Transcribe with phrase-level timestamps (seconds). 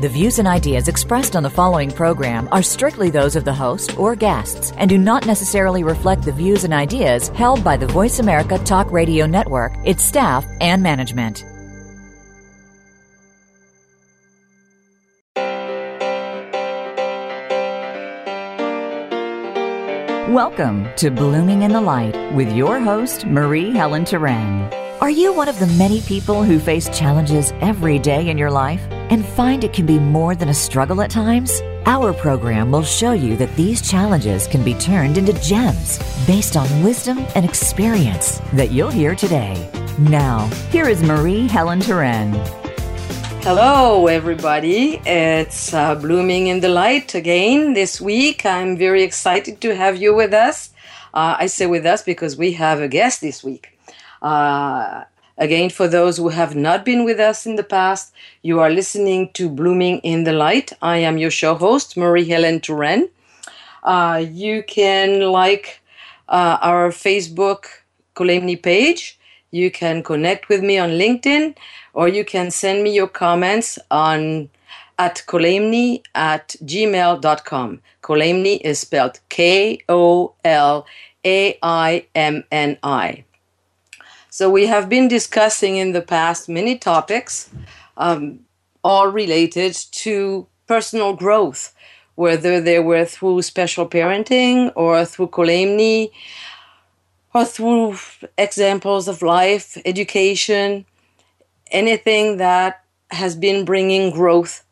[0.00, 3.98] The views and ideas expressed on the following program are strictly those of the host
[3.98, 8.18] or guests and do not necessarily reflect the views and ideas held by the Voice
[8.18, 11.44] America Talk Radio Network, its staff, and management.
[20.32, 24.89] Welcome to Blooming in the Light with your host, Marie Helen Turan.
[25.00, 28.82] Are you one of the many people who face challenges every day in your life
[29.08, 31.62] and find it can be more than a struggle at times?
[31.86, 36.84] Our program will show you that these challenges can be turned into gems based on
[36.84, 39.70] wisdom and experience that you'll hear today.
[39.98, 42.34] Now, here is Marie Helen Turan.
[43.40, 45.00] Hello, everybody.
[45.06, 48.44] It's uh, Blooming in the Light again this week.
[48.44, 50.74] I'm very excited to have you with us.
[51.14, 53.78] Uh, I say with us because we have a guest this week.
[54.22, 55.04] Uh,
[55.38, 59.30] again, for those who have not been with us in the past, you are listening
[59.32, 60.72] to Blooming in the Light.
[60.82, 63.08] I am your show host, Marie Helen Turan.
[63.82, 65.80] Uh, you can like
[66.28, 67.64] uh, our Facebook
[68.14, 69.18] Kolaimni page.
[69.50, 71.56] You can connect with me on LinkedIn
[71.92, 74.48] or you can send me your comments on
[74.98, 77.80] at kolaimni at gmail.com.
[78.02, 80.86] Kolaimni is spelled K O L
[81.24, 83.24] A I M N I.
[84.40, 87.50] So we have been discussing in the past many topics,
[87.98, 88.40] um,
[88.82, 91.74] all related to personal growth,
[92.14, 96.10] whether they were through special parenting or through Kolaimni
[97.34, 97.98] or through
[98.38, 100.86] examples of life, education,
[101.70, 104.64] anything that has been bringing growth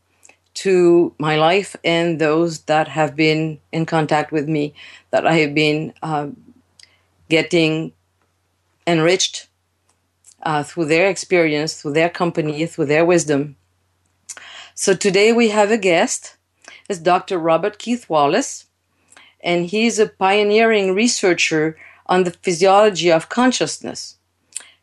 [0.65, 4.73] to my life and those that have been in contact with me,
[5.11, 6.29] that I have been uh,
[7.29, 7.93] getting
[8.87, 9.48] enriched
[10.43, 13.57] uh, through their experience, through their company, through their wisdom.
[14.75, 16.37] So today we have a guest.
[16.89, 17.39] It's Dr.
[17.39, 18.67] Robert Keith Wallace,
[19.41, 24.17] and he's a pioneering researcher on the physiology of consciousness.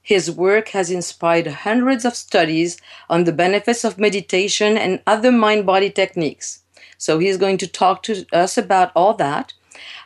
[0.02, 2.78] His work has inspired hundreds of studies
[3.10, 6.62] on the benefits of meditation and other mind body techniques.
[7.00, 9.54] So he's going to talk to us about all that.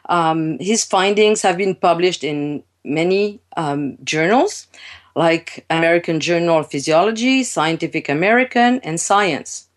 [0.08, 4.68] Um, his findings have been published in many um, journals
[5.16, 9.68] like American Journal of Physiology, Scientific American, and Science.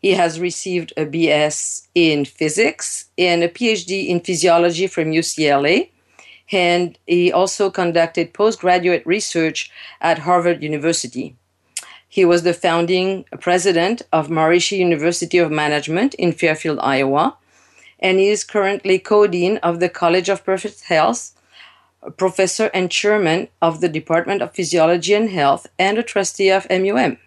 [0.00, 5.90] He has received a BS in physics and a PhD in physiology from UCLA
[6.52, 9.70] and he also conducted postgraduate research
[10.00, 11.34] at Harvard University.
[12.06, 17.38] He was the founding president of Maharishi University of Management in Fairfield, Iowa,
[17.98, 21.32] and he is currently co-dean of the College of Perfect Health,
[22.16, 27.18] professor and chairman of the Department of Physiology and Health, and a trustee of MUM.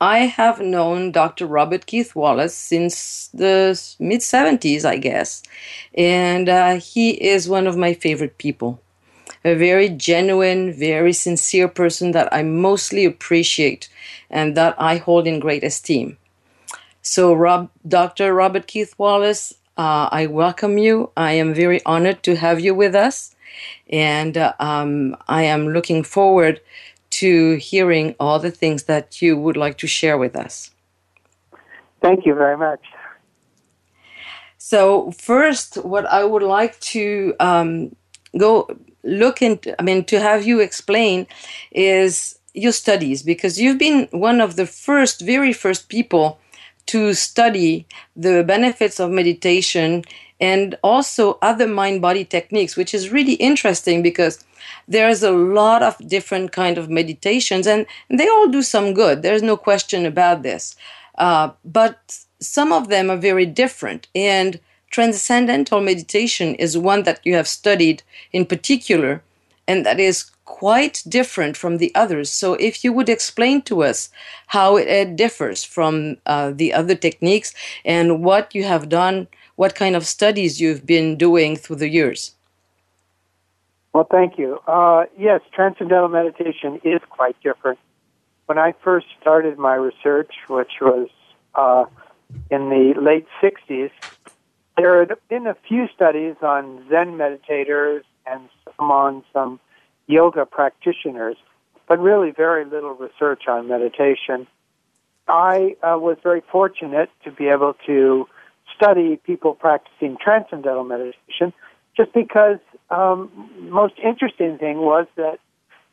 [0.00, 1.46] I have known Dr.
[1.46, 5.44] Robert Keith Wallace since the mid 70s, I guess,
[5.94, 8.80] and uh, he is one of my favorite people.
[9.44, 13.88] A very genuine, very sincere person that I mostly appreciate
[14.28, 16.18] and that I hold in great esteem.
[17.02, 18.34] So, Rob, Dr.
[18.34, 21.10] Robert Keith Wallace, uh, I welcome you.
[21.16, 23.34] I am very honored to have you with us,
[23.88, 26.60] and uh, um, I am looking forward
[27.10, 30.70] to hearing all the things that you would like to share with us.
[32.00, 32.80] Thank you very much.
[34.58, 37.94] So, first, what I would like to um,
[38.38, 38.68] go
[39.04, 41.26] look into, I mean, to have you explain
[41.70, 46.38] is your studies, because you've been one of the first, very first people
[46.86, 50.04] to study the benefits of meditation
[50.40, 54.44] and also other mind body techniques, which is really interesting because
[54.88, 59.22] there's a lot of different kind of meditations and they all do some good.
[59.22, 60.74] There's no question about this.
[61.16, 64.08] Uh, but some of them are very different.
[64.14, 64.58] And
[64.90, 68.02] transcendental meditation is one that you have studied
[68.32, 69.22] in particular,
[69.66, 70.30] and that is
[70.62, 72.30] quite different from the others.
[72.30, 74.10] So, if you would explain to us
[74.46, 77.52] how it, differs from uh, the other techniques
[77.84, 79.26] and what you have done
[79.56, 82.20] what kind of studies you've been doing through the years.
[83.92, 84.60] Well, thank you.
[84.68, 87.80] Uh, yes, transcendental meditation is quite different.
[88.46, 91.08] When I first started my research, which was
[91.56, 91.86] uh,
[92.52, 93.90] in the late 60s,
[94.76, 99.58] there had been a few studies on Zen meditators and some on some
[100.12, 101.36] yoga practitioners.
[101.88, 104.46] but really very little research on meditation.
[105.28, 108.26] I uh, was very fortunate to be able to
[108.74, 111.52] study people practicing transcendental meditation
[111.96, 112.58] just because
[112.90, 115.38] um, most interesting thing was that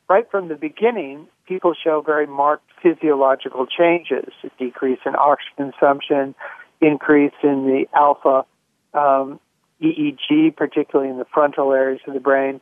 [0.09, 6.35] right from the beginning, people show very marked physiological changes, a decrease in oxygen consumption,
[6.81, 8.45] increase in the alpha
[8.93, 9.39] um,
[9.81, 12.61] EEG, particularly in the frontal areas of the brain,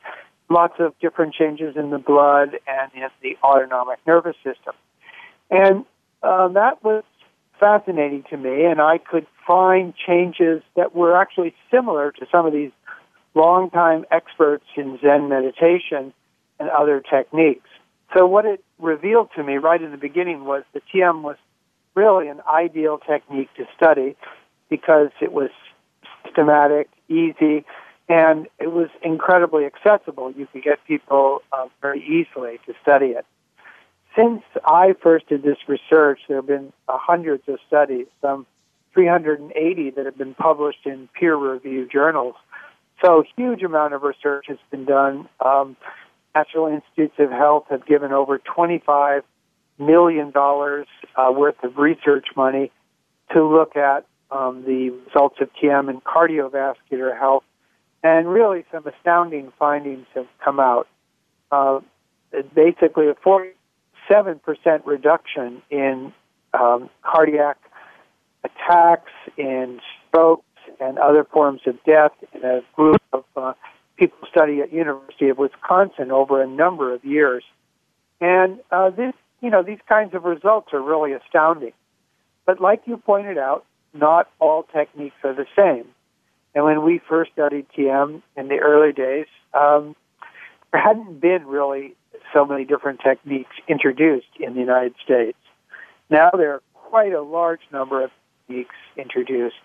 [0.50, 4.74] lots of different changes in the blood and in the autonomic nervous system.
[5.50, 5.86] And
[6.24, 7.04] uh, that was
[7.60, 12.54] fascinating to me, and I could find changes that were actually similar to some of
[12.54, 12.72] these
[13.34, 16.14] longtime experts in Zen meditation
[16.60, 17.70] and other techniques.
[18.16, 21.38] So what it revealed to me right in the beginning was the TM was
[21.96, 24.16] really an ideal technique to study
[24.70, 25.50] because it was
[26.26, 27.66] systematic, easy,
[28.10, 30.32] and it was incredibly accessible.
[30.32, 33.26] You could get people uh, very easily to study it.
[34.16, 38.48] Since I first did this research, there have been uh, hundreds of studies, some
[38.94, 42.36] 380 that have been published in peer-reviewed journals.
[43.04, 45.30] So, huge amount of research has been done.
[45.44, 45.78] Um,
[46.34, 49.24] National Institutes of Health have given over 25
[49.80, 52.72] million dollars uh, worth of research money
[53.34, 57.44] to look at um, the results of TM in cardiovascular health,
[58.08, 60.88] and really some astounding findings have come out.
[61.52, 61.82] Uh,
[62.56, 63.16] basically, a
[64.10, 66.14] 47% reduction in
[66.54, 67.58] um, cardiac
[68.46, 70.44] attacks, in strokes,
[70.80, 73.54] and other forms of death in a group of uh,
[73.98, 77.44] people study at University of Wisconsin over a number of years.
[78.22, 81.74] And uh, this, you know, these kinds of results are really astounding.
[82.46, 85.88] But like you pointed out, not all techniques are the same.
[86.58, 89.96] And when we first studied TM in the early days, um,
[90.72, 91.94] there hadn't been really
[92.34, 95.38] so many different techniques introduced in the United States.
[96.10, 98.10] Now there are quite a large number of
[98.48, 99.62] techniques introduced.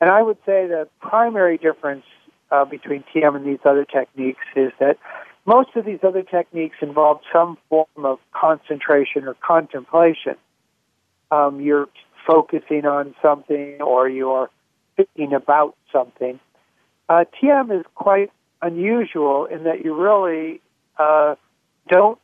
[0.00, 2.06] And I would say the primary difference
[2.50, 4.96] uh, between TM and these other techniques is that
[5.44, 10.36] most of these other techniques involve some form of concentration or contemplation.
[11.30, 11.88] Um, you're
[12.26, 14.48] focusing on something or you're
[14.96, 16.40] thinking about something.
[17.08, 18.30] Uh, TM is quite
[18.62, 20.60] unusual in that you really
[20.98, 21.34] uh,
[21.88, 22.18] don't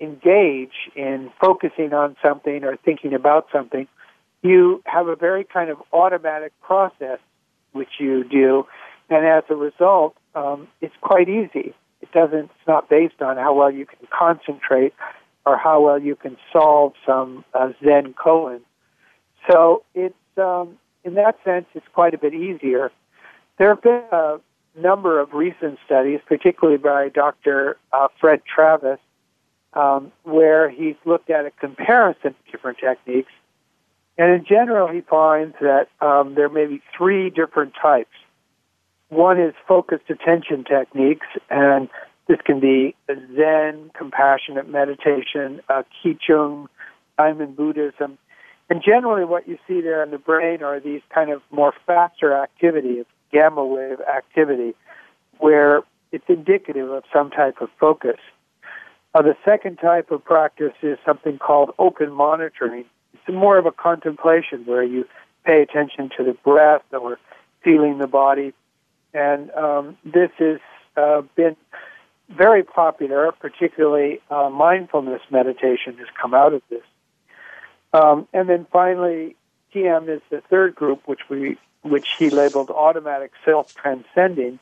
[0.00, 3.88] engage in focusing on something or thinking about something.
[4.42, 7.18] You have a very kind of automatic process
[7.72, 8.66] which you do,
[9.08, 11.74] and as a result, um, it's quite easy.
[12.00, 12.44] It doesn't.
[12.44, 14.92] It's not based on how well you can concentrate
[15.46, 18.60] or how well you can solve some uh, Zen koan.
[19.50, 22.90] So it's um, in that sense, it's quite a bit easier.
[23.58, 24.38] There have been a
[24.76, 27.78] number of recent studies, particularly by Dr.
[27.92, 28.98] Uh, Fred Travis,
[29.72, 33.30] um, where he's looked at a comparison of different techniques.
[34.18, 38.10] And in general, he finds that um, there may be three different types.
[39.08, 41.88] One is focused attention techniques, and
[42.26, 46.66] this can be Zen, compassionate meditation, uh, Qigong,
[47.16, 48.18] Diamond Buddhism,
[48.68, 52.34] and generally, what you see there in the brain are these kind of more faster
[52.34, 54.74] activities, gamma wave activity,
[55.38, 58.18] where it's indicative of some type of focus.
[59.14, 62.84] Uh, the second type of practice is something called open monitoring.
[63.14, 65.06] It's more of a contemplation where you
[65.44, 67.18] pay attention to the breath or
[67.62, 68.52] feeling the body.
[69.14, 70.58] And um, this has
[70.96, 71.56] uh, been
[72.28, 76.82] very popular, particularly uh, mindfulness meditation has come out of this.
[77.96, 79.36] Um, and then finally,
[79.74, 84.58] TM is the third group, which we which he labeled automatic self transcending.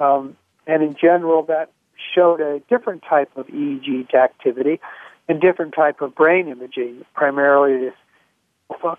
[0.00, 0.36] Um,
[0.66, 1.70] and in general, that
[2.14, 4.80] showed a different type of EEG activity
[5.28, 7.94] and different type of brain imaging, primarily this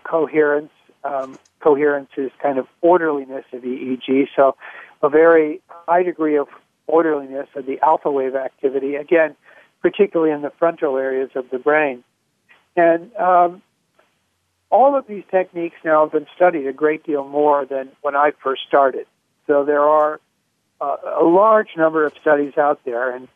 [0.04, 0.70] coherence.
[1.02, 4.56] Um, coherence is kind of orderliness of EEG, so
[5.02, 6.48] a very high degree of
[6.86, 9.36] orderliness of the alpha wave activity, again,
[9.82, 12.04] particularly in the frontal areas of the brain.
[12.76, 13.62] And um,
[14.74, 18.32] all of these techniques now have been studied a great deal more than when I
[18.42, 19.06] first started.
[19.46, 20.20] So there are
[20.80, 23.28] uh, a large number of studies out there, and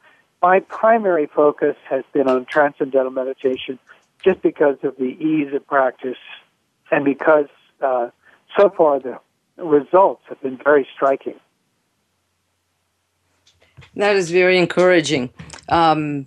[0.42, 3.78] my primary focus has been on transcendental meditation
[4.24, 6.18] just because of the ease of practice
[6.90, 7.46] and because
[7.80, 8.08] uh,
[8.58, 9.20] so far the
[9.58, 11.38] results have been very striking.
[13.94, 15.30] That is very encouraging.
[15.68, 16.26] Um,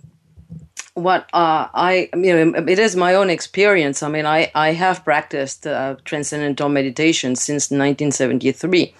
[0.94, 4.02] what uh, I, you know, it is my own experience.
[4.02, 8.94] I mean, I, I have practiced uh, transcendental meditation since 1973,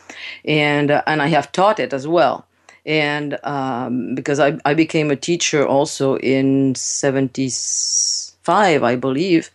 [0.44, 2.46] and uh, and I have taught it as well.
[2.84, 9.50] and um, because I, I became a teacher also in 75 i believe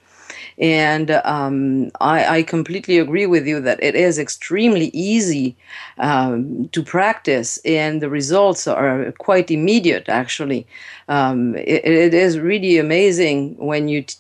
[0.58, 5.56] and um, I, I, completely agree with you that it is extremely easy
[6.00, 10.66] um, to practice, and the results are quite immediate, actually.
[11.10, 14.16] Um, it, it is really amazing when you t-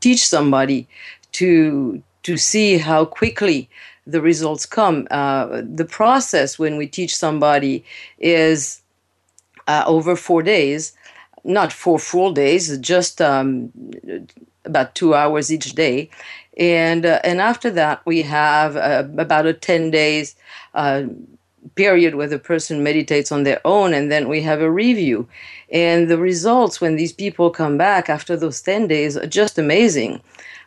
[0.00, 0.88] teach somebody
[1.32, 3.68] to, to see how quickly
[4.06, 5.06] the results come.
[5.10, 7.84] Uh, the process when we teach somebody
[8.18, 8.80] is
[9.66, 10.92] uh, over four days,
[11.44, 13.70] not four full days, just um,
[14.64, 16.10] about two hours each day.
[16.56, 20.36] And, uh, and after that, we have uh, about a 10 days
[20.74, 21.04] uh,
[21.74, 25.26] period where the person meditates on their own, and then we have a review.
[25.72, 30.20] And the results, when these people come back after those 10 days, are just amazing.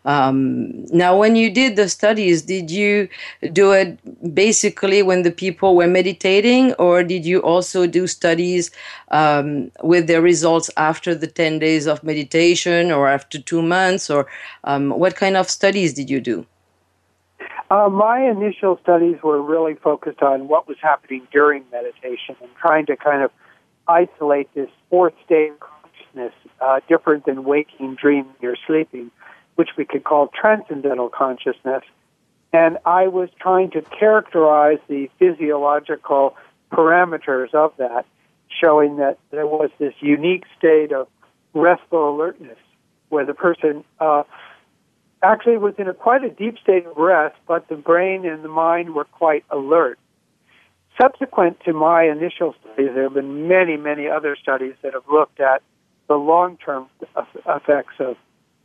[0.08, 3.10] Um, now, when you did the studies, did you
[3.52, 4.00] do it
[4.34, 8.72] basically when the people were meditating, or did you also do studies
[9.12, 14.10] um, with their results after the 10 days of meditation or after two months?
[14.10, 14.28] Or
[14.64, 16.46] um, what kind of studies did you do?
[17.70, 22.86] Uh, my initial studies were really focused on what was happening during meditation and trying
[22.86, 23.32] to kind of
[23.90, 29.12] isolate this fourth state of consciousness, uh, different than waking, dreaming, or sleeping,
[29.58, 31.84] which we could call transcendental consciousness.
[32.54, 36.36] And I was trying to characterize the physiological
[36.72, 38.06] parameters of that,
[38.62, 41.08] showing that there was this unique state of
[41.54, 42.58] restful alertness
[43.10, 44.24] where the person uh,
[45.24, 48.50] actually was in a quite a deep state of rest, but the brain and the
[48.50, 49.98] mind were quite alert.
[51.02, 55.40] Subsequent to my initial studies, there have been many, many other studies that have looked
[55.40, 55.64] at
[56.08, 56.88] the long-term
[57.48, 58.18] effects of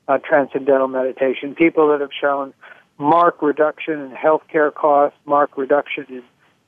[0.09, 1.54] uh, transcendental meditation.
[1.54, 2.52] People that have shown
[2.99, 6.23] marked reduction in healthcare costs, marked reduction in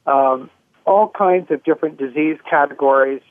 [0.07, 0.51] um,
[0.87, 3.23] all kinds of different disease categories,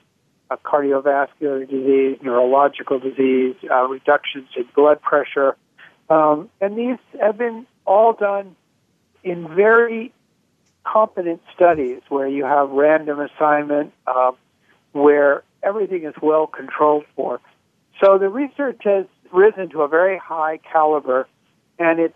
[0.49, 5.55] uh, cardiovascular disease, neurological disease, uh, reductions in blood pressure.
[6.09, 8.55] Um, and these have been all done
[9.23, 10.13] in very
[10.83, 14.31] competent studies where you have random assignment, uh,
[14.91, 17.39] where everything is well controlled for.
[18.03, 21.27] So the research has risen to a very high caliber,
[21.79, 22.13] and it's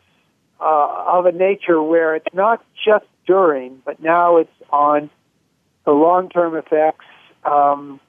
[0.59, 5.09] uh, of a nature where it's not just during, but now it's on
[5.85, 7.05] the long-term effects
[7.43, 7.99] um,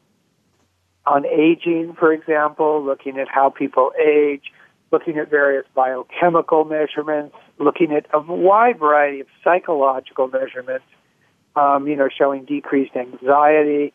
[1.07, 4.53] on aging, for example, looking at how people age,
[4.91, 10.85] looking at various biochemical measurements, looking at a wide variety of psychological measurements,
[11.57, 13.93] um, you know, showing decreased anxiety,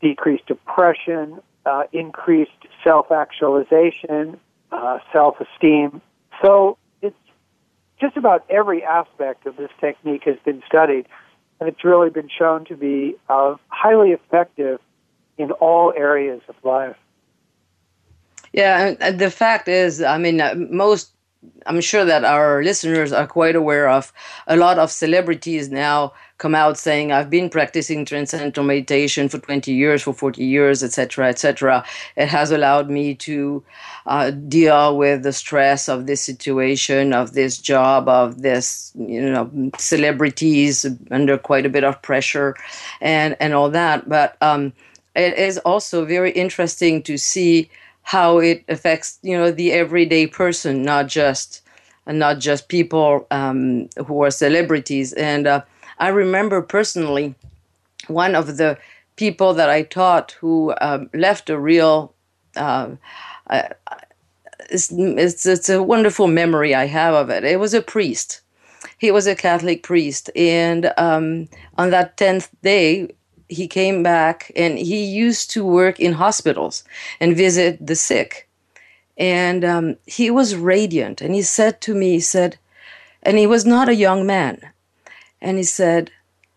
[0.00, 2.50] decreased depression, uh, increased
[2.82, 4.38] self actualization,
[4.72, 6.00] uh, self esteem.
[6.42, 7.16] So it's
[8.00, 11.06] just about every aspect of this technique has been studied,
[11.58, 14.80] and it's really been shown to be uh, highly effective
[15.38, 16.96] in all areas of life.
[18.52, 21.12] Yeah, the fact is, I mean, uh, most
[21.66, 24.12] I'm sure that our listeners are quite aware of
[24.46, 29.72] a lot of celebrities now come out saying I've been practicing transcendental meditation for 20
[29.72, 31.84] years, for 40 years, etc., etc.
[32.16, 33.62] It has allowed me to
[34.06, 39.70] uh, deal with the stress of this situation, of this job, of this you know
[39.78, 42.54] celebrities under quite a bit of pressure,
[43.00, 44.08] and and all that.
[44.08, 44.72] But um,
[45.14, 47.70] it is also very interesting to see
[48.10, 51.62] how it affects you know the everyday person, not just
[52.06, 55.12] not just people um, who are celebrities.
[55.12, 55.62] And uh,
[55.98, 57.36] I remember personally
[58.08, 58.76] one of the
[59.14, 62.12] people that I taught who um, left a real.
[62.56, 62.96] Uh,
[63.46, 63.68] uh,
[64.68, 67.44] it's, it's, it's a wonderful memory I have of it.
[67.44, 68.40] It was a priest.
[68.98, 71.48] He was a Catholic priest, and um,
[71.78, 73.10] on that tenth day,
[73.50, 76.84] he came back and he used to work in hospitals
[77.20, 78.48] and visit the sick.
[79.16, 81.20] And um, he was radiant.
[81.20, 82.56] And he said to me, he said,
[83.22, 84.60] and he was not a young man.
[85.40, 86.10] And he said,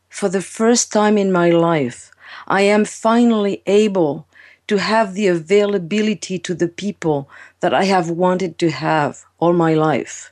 [0.09, 2.11] For the first time in my life,
[2.47, 4.27] I am finally able
[4.67, 9.73] to have the availability to the people that I have wanted to have all my
[9.73, 10.31] life.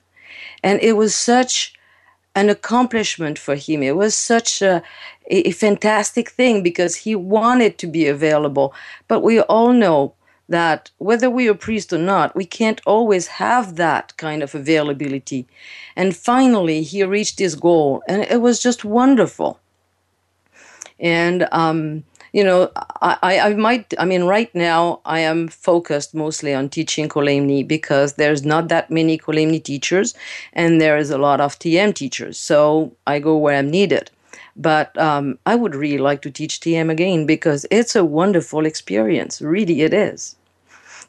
[0.63, 1.73] And it was such
[2.35, 3.83] an accomplishment for him.
[3.83, 4.81] It was such a,
[5.27, 8.73] a fantastic thing because he wanted to be available.
[9.07, 10.13] But we all know
[10.47, 15.47] that whether we are priest or not, we can't always have that kind of availability.
[15.95, 19.59] And finally, he reached his goal, and it was just wonderful.
[20.99, 22.71] And um, you know,
[23.01, 28.13] I, I might, I mean, right now I am focused mostly on teaching Kolaimni because
[28.13, 30.13] there's not that many Kolaimni teachers
[30.53, 32.37] and there is a lot of TM teachers.
[32.37, 34.11] So I go where I'm needed.
[34.55, 39.41] But um, I would really like to teach TM again because it's a wonderful experience.
[39.41, 40.35] Really, it is.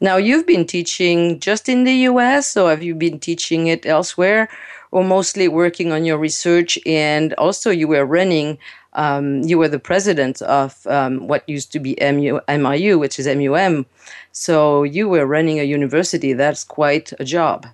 [0.00, 4.48] Now, you've been teaching just in the US, or have you been teaching it elsewhere,
[4.90, 6.78] or mostly working on your research?
[6.86, 8.58] And also, you were running,
[8.94, 13.26] um, you were the president of um, what used to be MU, MIU, which is
[13.26, 13.86] MUM.
[14.32, 16.32] So, you were running a university.
[16.32, 17.66] That's quite a job.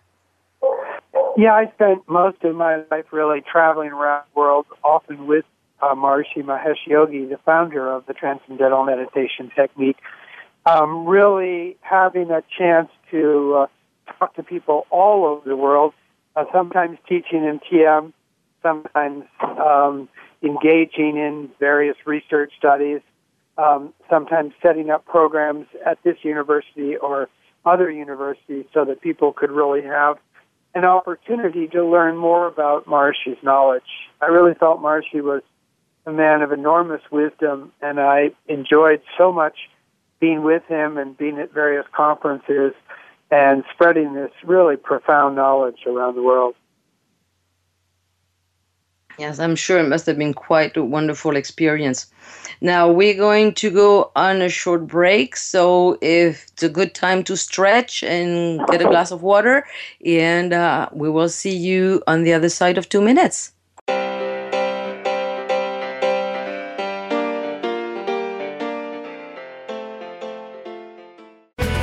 [1.37, 5.45] Yeah, I spent most of my life really traveling around the world, often with
[5.81, 9.99] uh, Maharishi Mahesh Yogi, the founder of the Transcendental Meditation Technique
[10.69, 13.67] um, really having a chance to uh,
[14.19, 15.95] talk to people all over the world,
[16.37, 18.13] uh, sometimes teaching in TM,
[18.63, 20.09] sometimes um,
[20.43, 23.01] engaging in various research studies,
[23.57, 27.29] um, sometimes setting up programs at this university or
[27.65, 30.19] other universities so that people could really have
[30.75, 33.83] an opportunity to learn more about Maharishi's knowledge.
[34.21, 35.43] I really felt Maharishi was
[36.07, 39.57] a man of enormous wisdom, and I enjoyed so much
[40.21, 42.73] being with him and being at various conferences
[43.31, 46.55] and spreading this really profound knowledge around the world.
[49.19, 52.07] Yes, I'm sure it must have been quite a wonderful experience.
[52.61, 57.25] Now we're going to go on a short break, so if it's a good time
[57.25, 59.67] to stretch and get a glass of water,
[60.07, 63.53] and uh, we will see you on the other side of two minutes.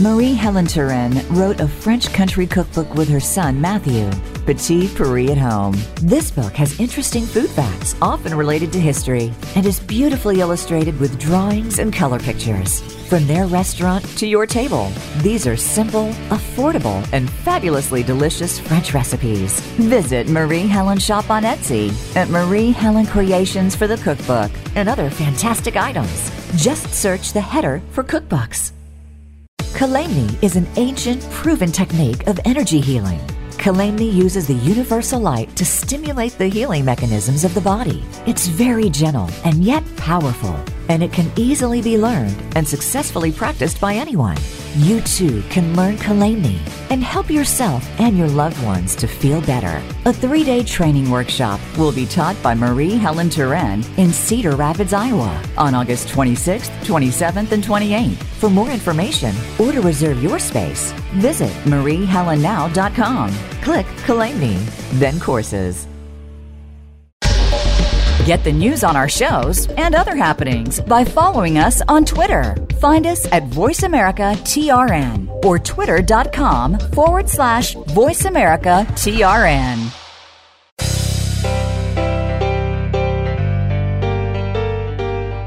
[0.00, 4.08] Marie Helen Turin wrote a French country cookbook with her son Matthew,
[4.46, 5.76] Petit Paris at Home.
[6.02, 11.18] This book has interesting food facts, often related to history, and is beautifully illustrated with
[11.18, 12.80] drawings and color pictures.
[13.08, 19.58] From their restaurant to your table, these are simple, affordable, and fabulously delicious French recipes.
[19.78, 25.10] Visit Marie Helen shop on Etsy at Marie Helen Creations for the cookbook and other
[25.10, 26.30] fantastic items.
[26.54, 28.77] Just search the header for cookbooks.
[29.78, 33.20] Kolaimni is an ancient, proven technique of energy healing.
[33.58, 38.04] Kolaimni uses the universal light to stimulate the healing mechanisms of the body.
[38.24, 40.56] It's very gentle and yet powerful,
[40.88, 44.36] and it can easily be learned and successfully practiced by anyone.
[44.76, 46.56] You too can learn Kolaimni
[46.90, 49.82] and help yourself and your loved ones to feel better.
[50.04, 54.92] A three day training workshop will be taught by Marie Helen Turenne in Cedar Rapids,
[54.92, 58.22] Iowa on August 26th, 27th, and 28th.
[58.38, 63.57] For more information or to reserve your space, visit mariehelennow.com.
[63.68, 64.56] Click Kolaimni,
[64.98, 65.86] then courses.
[68.24, 72.56] Get the news on our shows and other happenings by following us on Twitter.
[72.80, 79.92] Find us at VoiceAmericaTRN or twitter.com forward slash VoiceAmericaTRN.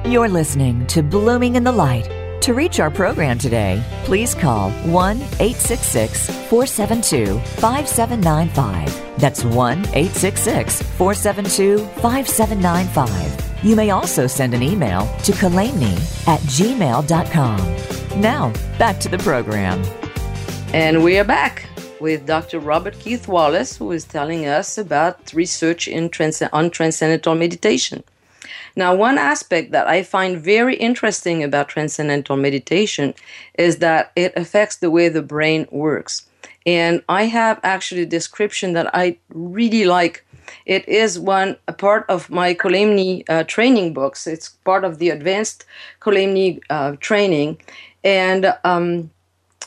[0.05, 2.20] You're listening to Blooming in the Light.
[2.41, 9.19] To reach our program today, please call 1 866 472 5795.
[9.19, 13.63] That's 1 866 472 5795.
[13.63, 15.93] You may also send an email to kolaimni
[16.27, 18.19] at gmail.com.
[18.19, 19.83] Now, back to the program.
[20.73, 21.67] And we are back
[21.99, 22.59] with Dr.
[22.59, 28.03] Robert Keith Wallace, who is telling us about research in trans- on transcendental meditation.
[28.75, 33.13] Now, one aspect that I find very interesting about transcendental meditation
[33.57, 36.27] is that it affects the way the brain works.
[36.65, 40.25] And I have actually a description that I really like.
[40.65, 44.27] It is one a part of my Kolaimni uh, training books.
[44.27, 45.65] It's part of the advanced
[46.01, 47.59] Kolaimni uh, training,
[48.03, 49.09] and um,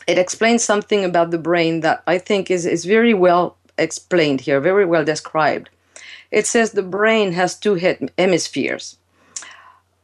[0.07, 4.61] it explains something about the brain that I think is is very well explained here,
[4.61, 5.71] very well described.
[6.35, 7.77] It says the brain has two
[8.19, 8.97] hemispheres.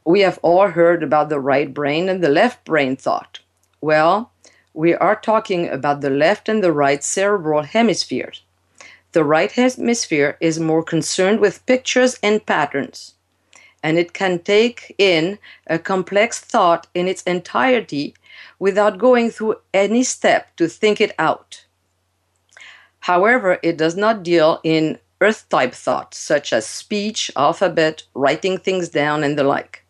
[0.05, 3.41] We have all heard about the right brain and the left brain thought.
[3.81, 4.31] Well,
[4.73, 8.43] we are talking about the left and the right cerebral hemispheres.
[9.11, 13.15] The right hemisphere is more concerned with pictures and patterns,
[13.83, 18.15] and it can take in a complex thought in its entirety
[18.57, 21.65] without going through any step to think it out.
[23.01, 28.89] However, it does not deal in earth type thought, such as speech, alphabet, writing things
[28.89, 29.85] down, and the like.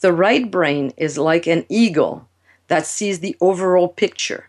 [0.00, 2.28] The right brain is like an eagle
[2.68, 4.48] that sees the overall picture.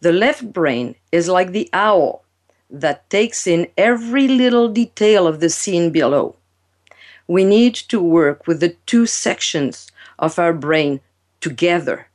[0.00, 2.24] The left brain is like the owl
[2.70, 6.36] that takes in every little detail of the scene below.
[7.28, 11.00] we need to work with the two sections of our brain
[11.40, 12.08] together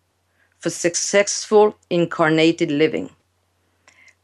[0.59, 3.09] for successful incarnated living.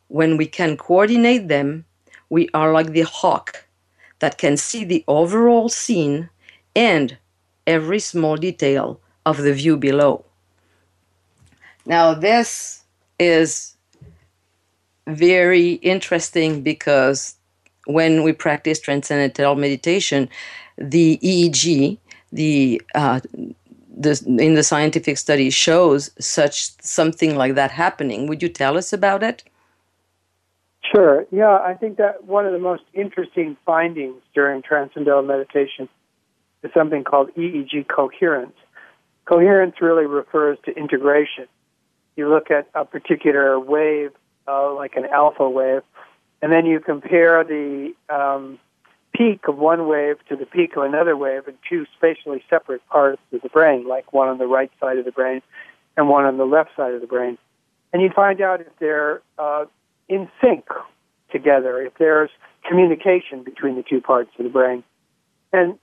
[0.08, 1.86] When we can coordinate them,
[2.30, 3.66] we are like the hawk
[4.20, 6.30] that can see the overall scene
[6.76, 7.18] and
[7.66, 10.24] every small detail of the view below.
[11.86, 12.84] Now, this
[13.20, 13.76] is
[15.06, 17.36] very interesting because
[17.86, 20.30] when we practice transcendental meditation,
[20.78, 21.98] the EEG,
[22.32, 23.20] the uh,
[24.00, 28.28] the, in the scientific study shows such something like that happening.
[28.28, 29.44] Would you tell us about it?
[30.94, 31.26] Sure.
[31.32, 35.90] Yeah, I think that one of the most interesting findings during transcendental meditation
[36.64, 38.56] is something called EEG coherence.
[39.26, 41.48] Coherence really refers to integration.
[42.16, 44.12] You look at a particular wave,
[44.48, 45.82] uh, like an alpha wave,
[46.42, 48.60] and then you compare the um,
[49.14, 53.22] peak of one wave to the peak of another wave in two spatially separate parts
[53.34, 55.42] of the brain, like one on the right side of the brain
[55.98, 57.38] and one on the left side of the brain.
[57.92, 59.66] And you find out if they're uh,
[60.10, 60.66] in sync
[61.32, 62.30] together, if there's
[62.68, 64.84] communication between the two parts of the brain.
[65.54, 65.78] And,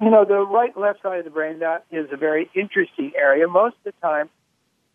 [0.00, 3.12] you know, the right and left side of the brain, that is a very interesting
[3.16, 3.46] area.
[3.48, 4.28] Most of the time,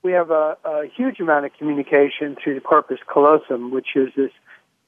[0.03, 4.31] we have a, a huge amount of communication through the corpus callosum, which is this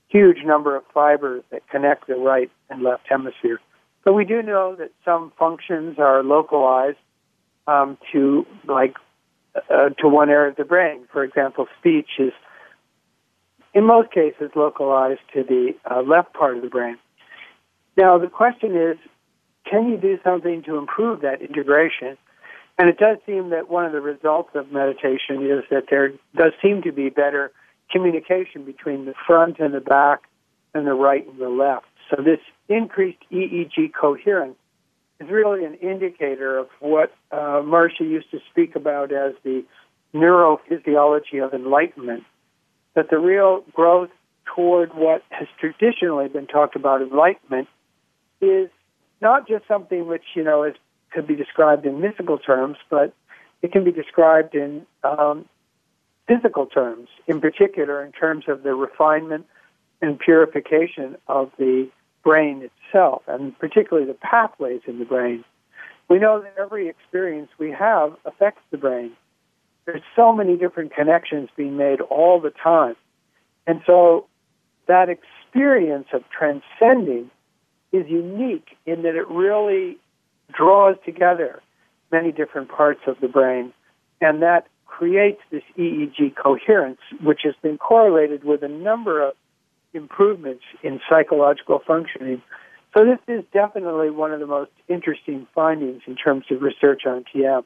[0.08, 3.60] huge number of fibers that connect the right and left hemisphere.
[4.04, 6.98] But we do know that some functions are localized
[7.68, 8.96] um, to like
[9.56, 11.08] uh, to one area of the brain.
[11.12, 12.34] For example, speech is
[13.74, 16.98] in most cases localized to the uh, left part of the brain.
[17.98, 18.98] Now the question is,
[19.70, 22.18] can you do something to improve that integration?
[22.78, 26.54] And it does seem that one of the results of meditation is that there does
[26.62, 27.52] seem to be better
[27.92, 30.22] communication between the front and the back
[30.74, 31.86] and the right and the left.
[32.10, 34.56] So this increased EEG coherence
[35.20, 39.64] is really an indicator of what uh, Maharishi used to speak about as the
[40.14, 42.24] neurophysiology of enlightenment,
[42.96, 44.10] that the real growth
[44.56, 47.68] toward what has traditionally been talked about enlightenment
[48.42, 48.70] is
[49.22, 50.76] not just something which, you know, is,
[51.12, 53.14] could be described in mystical terms, but
[53.62, 55.46] it can be described in um,
[56.28, 59.46] physical terms, in particular in terms of the refinement
[60.02, 61.88] and purification of the
[62.24, 65.44] brain itself, and particularly the pathways in the brain.
[66.10, 69.12] We know that every experience we have affects the brain.
[69.86, 72.96] There's so many different connections being made all the time.
[73.66, 74.28] And so
[74.88, 77.32] that experience of transcending
[77.92, 79.98] is unique in that it really
[80.54, 81.62] draws together
[82.12, 83.74] many different parts of the brain.
[84.20, 89.34] And that creates this EEG coherence, which has been correlated with a number of
[89.94, 92.42] improvements in psychological functioning.
[92.96, 97.24] So this is definitely one of the most interesting findings in terms of research on
[97.34, 97.64] TM.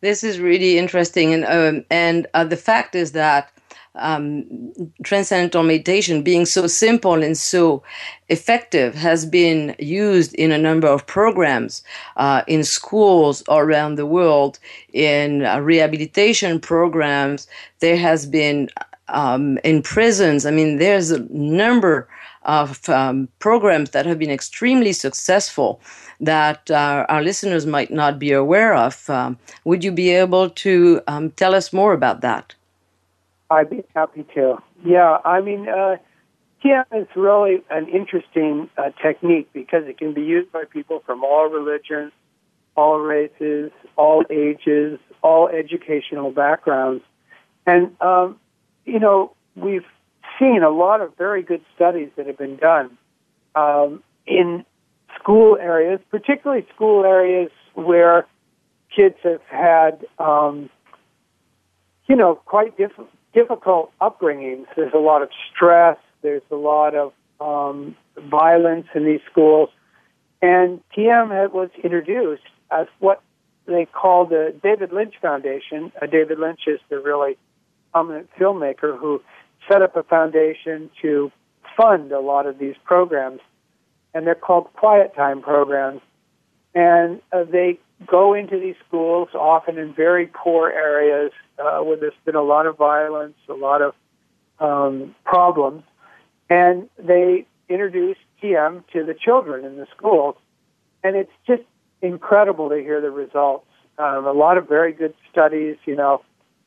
[0.00, 3.52] This is really interesting, and um, and uh, the fact is that
[3.94, 7.82] um, transcendental meditation being so simple and so
[8.28, 11.82] effective has been used in a number of programs
[12.16, 14.58] uh, in schools around the world
[14.92, 17.46] in uh, rehabilitation programs.
[17.80, 18.70] There has been
[19.08, 20.46] um, in prisons.
[20.46, 22.08] I mean there's a number
[22.44, 25.80] of um, programs that have been extremely successful
[26.20, 31.00] that uh, our listeners might not be aware of um, would you be able to
[31.06, 32.54] um, tell us more about that
[33.52, 34.58] I'd be happy to.
[34.84, 35.96] Yeah, I mean, uh,
[36.64, 41.22] TM is really an interesting uh, technique because it can be used by people from
[41.22, 42.12] all religions,
[42.76, 47.04] all races, all ages, all educational backgrounds.
[47.66, 48.38] And, um,
[48.84, 49.84] you know, we've
[50.42, 52.98] seen a lot of very good studies that have been done
[53.54, 54.64] um, in
[55.18, 58.26] school areas, particularly school areas where
[58.94, 60.68] kids have had, um,
[62.08, 64.66] you know, quite different difficult upbringings.
[64.76, 65.96] There's a lot of stress.
[66.22, 69.70] There's a lot of um, violence in these schools.
[70.42, 73.22] And TM was introduced as what
[73.66, 75.92] they call the David Lynch Foundation.
[76.00, 77.38] Uh, David Lynch is the really
[77.92, 79.22] prominent filmmaker who
[79.68, 81.30] set up a foundation to
[81.76, 83.40] fund a lot of these programs.
[84.14, 86.00] And they're called quiet time programs.
[86.74, 92.12] And uh, they go into these schools, often in very poor areas uh, where there's
[92.24, 93.94] been a lot of violence, a lot of
[94.58, 95.82] um, problems,
[96.48, 100.36] and they introduce TM to the children in the schools,
[101.02, 101.62] and it's just
[102.00, 103.66] incredible to hear the results.
[103.98, 106.22] Um, a lot of very good studies, you know,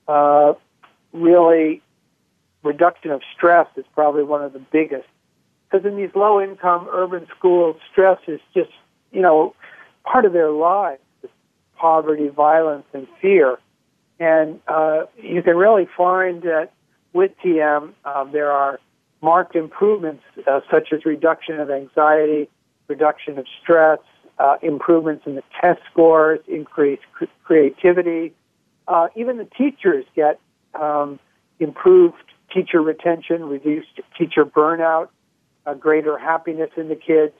[0.07, 0.53] uh,
[1.13, 1.81] really
[2.65, 5.07] reduction of stress is probably one of the biggest
[5.69, 8.71] because in these low income urban schools, stress is just,
[9.11, 9.53] you know,
[10.03, 11.01] part of their lives
[11.77, 13.59] poverty, violence, and fear.
[14.17, 16.69] And uh, you can really find that
[17.13, 18.79] with TM, um, there are
[19.21, 22.49] marked improvements uh, such as reduction of anxiety,
[22.87, 23.99] reduction of stress,
[24.39, 28.33] uh, improvements in the test scores, increased cr- creativity.
[28.87, 30.39] Uh, even the teachers get
[30.79, 31.19] um,
[31.59, 32.15] improved
[32.55, 35.09] teacher retention, reduced teacher burnout,
[35.79, 37.33] greater happiness in the kids.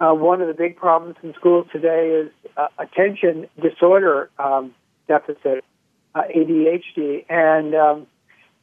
[0.00, 4.74] Uh, one of the big problems in schools today is uh, attention disorder um,
[5.06, 5.64] deficit,
[6.14, 8.06] uh, ADHD, and um,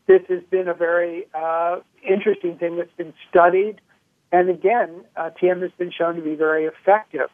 [0.08, 3.80] this has been a very uh, interesting thing that's been studied.
[4.32, 7.30] And again, uh, TM has been shown to be very effective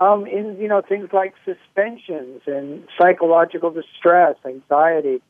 [0.00, 5.22] um, in you know things like suspensions and psychological distress, anxiety,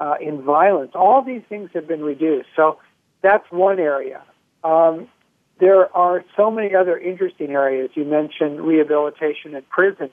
[0.00, 0.92] uh, in violence.
[0.94, 2.48] All these things have been reduced.
[2.56, 2.78] So
[3.22, 4.22] that's one area.
[4.62, 5.08] Um,
[5.60, 7.90] there are so many other interesting areas.
[7.94, 10.10] You mentioned rehabilitation in prison.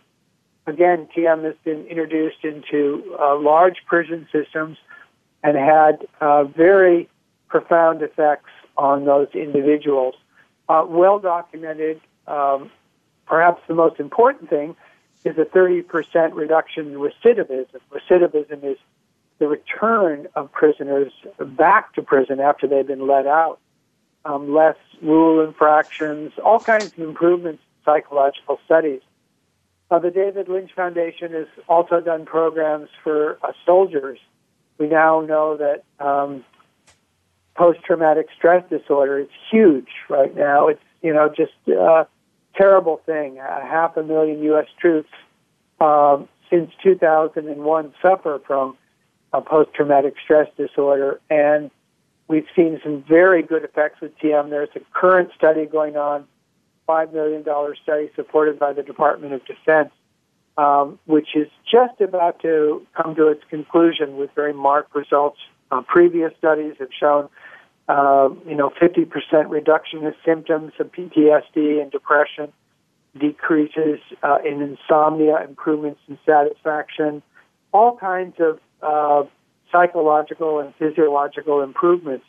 [0.67, 4.77] Again, TM has been introduced into uh, large prison systems
[5.43, 7.09] and had uh, very
[7.47, 10.13] profound effects on those individuals.
[10.69, 11.99] Uh, well documented.
[12.27, 12.69] Um,
[13.25, 14.75] perhaps the most important thing
[15.23, 15.83] is a 30%
[16.33, 17.79] reduction in recidivism.
[17.91, 18.77] Recidivism is
[19.41, 23.60] the return of prisoners back to prison after they've been let out
[24.23, 29.01] um, less rule infractions, all kinds of improvements in psychological studies.
[29.89, 34.19] Uh, the David Lynch Foundation has also done programs for uh, soldiers.
[34.77, 36.45] We now know that um,
[37.56, 40.67] post-traumatic stress disorder is huge right now.
[40.67, 42.06] It's you know just a
[42.56, 43.39] terrible thing.
[43.39, 44.67] A half a million U.S.
[44.80, 45.10] troops
[45.80, 48.77] um, since 2001 suffer from
[49.39, 51.71] post-traumatic stress disorder, and
[52.31, 54.49] We've seen some very good effects with TM.
[54.51, 56.25] There's a current study going on,
[56.87, 57.43] $5 million
[57.83, 59.89] study supported by the Department of Defense,
[60.57, 65.39] um, which is just about to come to its conclusion with very marked results.
[65.71, 67.27] Uh, previous studies have shown,
[67.89, 72.53] uh, you know, 50% reduction in symptoms of PTSD and depression,
[73.19, 77.21] decreases uh, in insomnia, improvements in satisfaction,
[77.73, 79.23] all kinds of uh,
[79.71, 82.25] psychological and physiological improvements.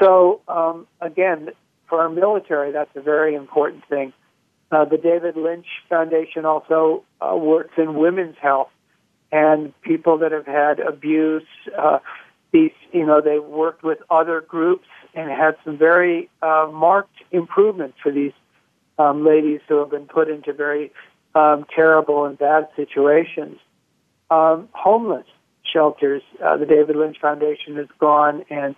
[0.00, 1.50] So, um, again,
[1.88, 4.12] for our military, that's a very important thing.
[4.70, 8.68] Uh, the David Lynch Foundation also uh, works in women's health
[9.30, 11.46] and people that have had abuse.
[11.78, 11.98] Uh,
[12.52, 17.96] these, you know, they've worked with other groups and had some very uh, marked improvements
[18.02, 18.32] for these
[18.98, 20.92] um, ladies who have been put into very
[21.34, 23.58] um, terrible and bad situations.
[24.30, 25.26] Um, homeless
[25.72, 26.22] shelters.
[26.42, 28.74] Uh, the David Lynch Foundation has gone and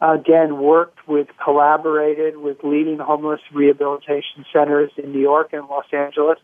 [0.00, 6.38] again worked with, collaborated with leading homeless rehabilitation centers in New York and Los Angeles,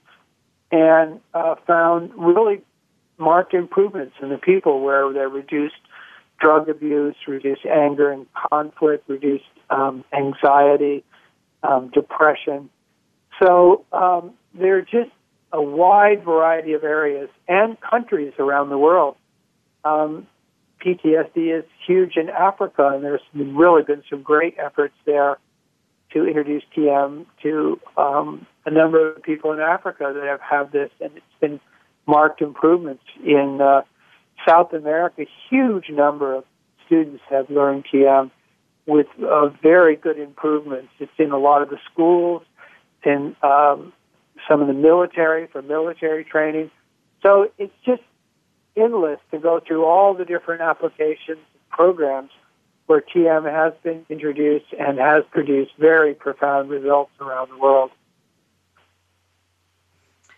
[0.71, 2.61] and uh, found really
[3.19, 5.75] marked improvements in the people where they reduced
[6.39, 11.05] drug abuse, reduced anger and conflict, reduced um, anxiety,
[11.65, 12.71] um, depression.
[13.43, 15.11] So um, there are just
[15.53, 19.17] a wide variety of areas and countries around the world
[19.85, 20.27] um,
[20.85, 25.39] PTSD is huge in Africa, and there's really been some great efforts there
[26.13, 30.91] to introduce TM to um, a number of people in Africa that have had this,
[31.01, 31.61] and it's been
[32.07, 33.83] marked improvements in uh,
[34.47, 35.25] South America.
[35.51, 36.45] Huge number of
[36.87, 38.31] students have learned TM
[38.87, 40.89] with uh, very good improvements.
[40.99, 42.43] It's in a lot of the schools,
[43.05, 43.93] in um,
[44.49, 46.71] some of the military for military training.
[47.23, 48.03] So it's just
[48.81, 52.31] endless to go through all the different applications and programs
[52.87, 57.91] where TM has been introduced and has produced very profound results around the world.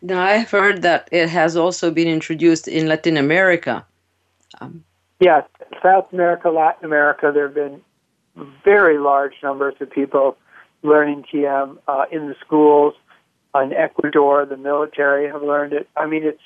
[0.03, 3.87] Now, I've heard that it has also been introduced in Latin America.
[4.61, 4.85] Um,
[5.21, 5.45] yes,
[5.83, 7.83] South America, Latin America, there have been
[8.65, 10.37] very large numbers of people
[10.83, 12.95] learning TM uh, in the schools.
[13.55, 15.89] In Ecuador, the military have learned it.
[15.97, 16.41] I mean, it's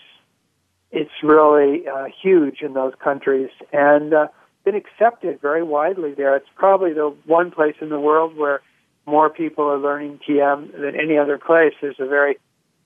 [0.94, 4.28] it's really uh, huge in those countries and uh,
[4.64, 6.36] been accepted very widely there.
[6.36, 8.60] It's probably the one place in the world where
[9.04, 11.74] more people are learning TM than any other place.
[11.82, 12.36] There's a very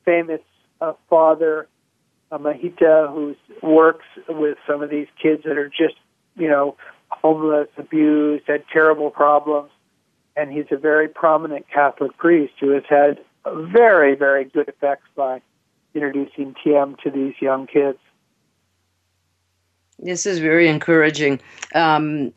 [0.06, 0.40] famous
[0.80, 1.68] uh, father,
[2.32, 5.96] uh, Mahita, who works with some of these kids that are just,
[6.34, 6.76] you know,
[7.10, 9.70] homeless, abused, had terrible problems.
[10.34, 15.42] And he's a very prominent Catholic priest who has had very, very good effects by
[15.98, 17.98] introducing TM to these young kids.
[19.98, 21.40] This is very encouraging.
[21.74, 22.32] Um,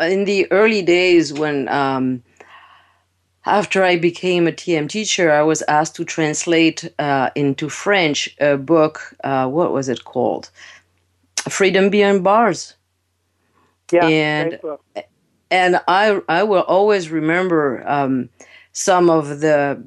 [0.00, 2.22] in the early days when um,
[3.46, 8.58] after I became a TM teacher, I was asked to translate uh, into French a
[8.58, 9.14] book.
[9.24, 10.50] Uh, what was it called?
[11.48, 12.74] Freedom Beyond Bars.
[13.90, 14.60] Yeah, and
[15.50, 18.28] and I I will always remember um,
[18.72, 19.82] some of the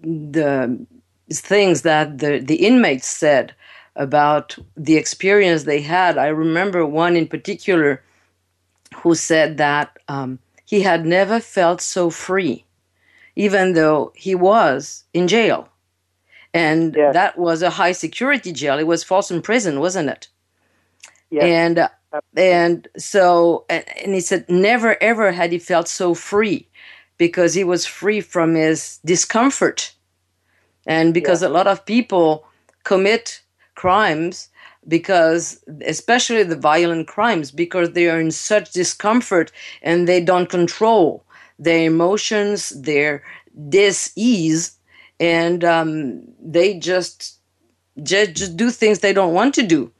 [0.00, 0.86] the
[1.30, 3.54] things that the the inmates said
[3.96, 6.18] about the experience they had.
[6.18, 8.02] I remember one in particular
[8.94, 12.64] who said that um, he had never felt so free,
[13.34, 15.68] even though he was in jail.
[16.54, 17.12] And yes.
[17.14, 18.78] that was a high security jail.
[18.78, 20.28] It was Folsom Prison, wasn't it?
[21.30, 21.44] Yes.
[21.44, 21.88] And uh,
[22.36, 26.68] and so and, and he said never ever had he felt so free
[27.18, 29.92] because he was free from his discomfort
[30.86, 31.48] and because yeah.
[31.48, 32.46] a lot of people
[32.84, 33.42] commit
[33.74, 34.48] crimes
[34.88, 39.50] because especially the violent crimes because they are in such discomfort
[39.82, 41.24] and they don't control
[41.58, 43.22] their emotions their
[43.68, 44.76] dis-ease
[45.18, 47.38] and um, they just,
[48.02, 49.90] just just do things they don't want to do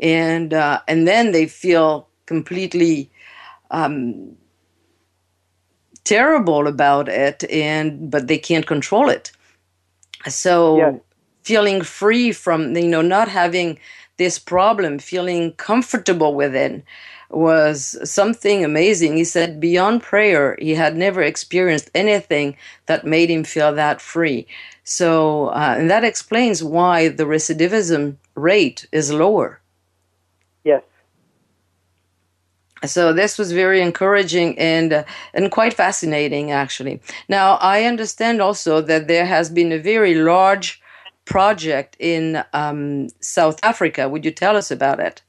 [0.00, 3.10] and uh, and then they feel completely
[3.70, 4.36] um,
[6.04, 9.32] terrible about it and but they can't control it
[10.28, 11.00] so
[11.42, 13.78] feeling free from you know not having
[14.16, 16.84] this problem feeling comfortable with it
[17.30, 19.16] was something amazing.
[19.16, 22.56] He said beyond prayer he had never experienced anything
[22.86, 24.46] that made him feel that free.
[24.84, 29.60] So uh, and that explains why the recidivism rate is lower.
[30.64, 30.82] Yes
[32.86, 37.00] so this was very encouraging and uh, and quite fascinating actually.
[37.28, 40.80] Now i understand also that there has been a very large
[41.24, 44.08] project in um, south africa.
[44.08, 45.22] Would you tell us about it?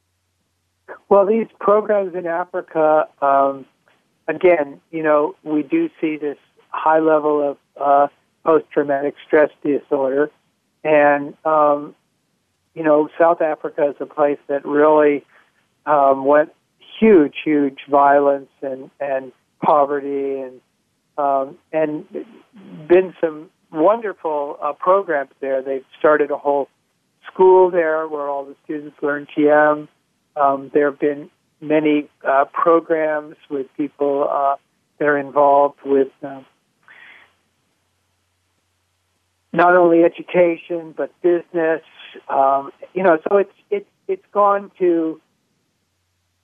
[1.09, 3.65] Well these programs in africa um,
[4.27, 6.37] again you know we do see this
[6.69, 8.07] high level of uh,
[8.43, 10.29] post-traumatic stress disorder.
[10.83, 11.95] And um,
[12.75, 15.25] you know south africa is a place that really
[15.85, 16.51] um, went
[16.99, 19.31] huge, huge violence and and
[19.63, 20.61] poverty and
[21.17, 22.05] um, and
[22.87, 25.61] been some wonderful uh, programs there.
[25.61, 26.69] They've started a whole
[27.31, 29.87] school there where all the students learn TM.
[30.35, 31.29] Um, there have been
[31.61, 34.55] many uh, programs with people uh,
[34.99, 36.41] that are involved with uh,
[39.53, 41.81] not only education but business.
[42.29, 45.21] Um, you know, so it's it's it's gone to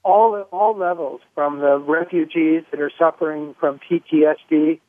[0.04, 4.80] all all levels, from the refugees that are suffering from PTSD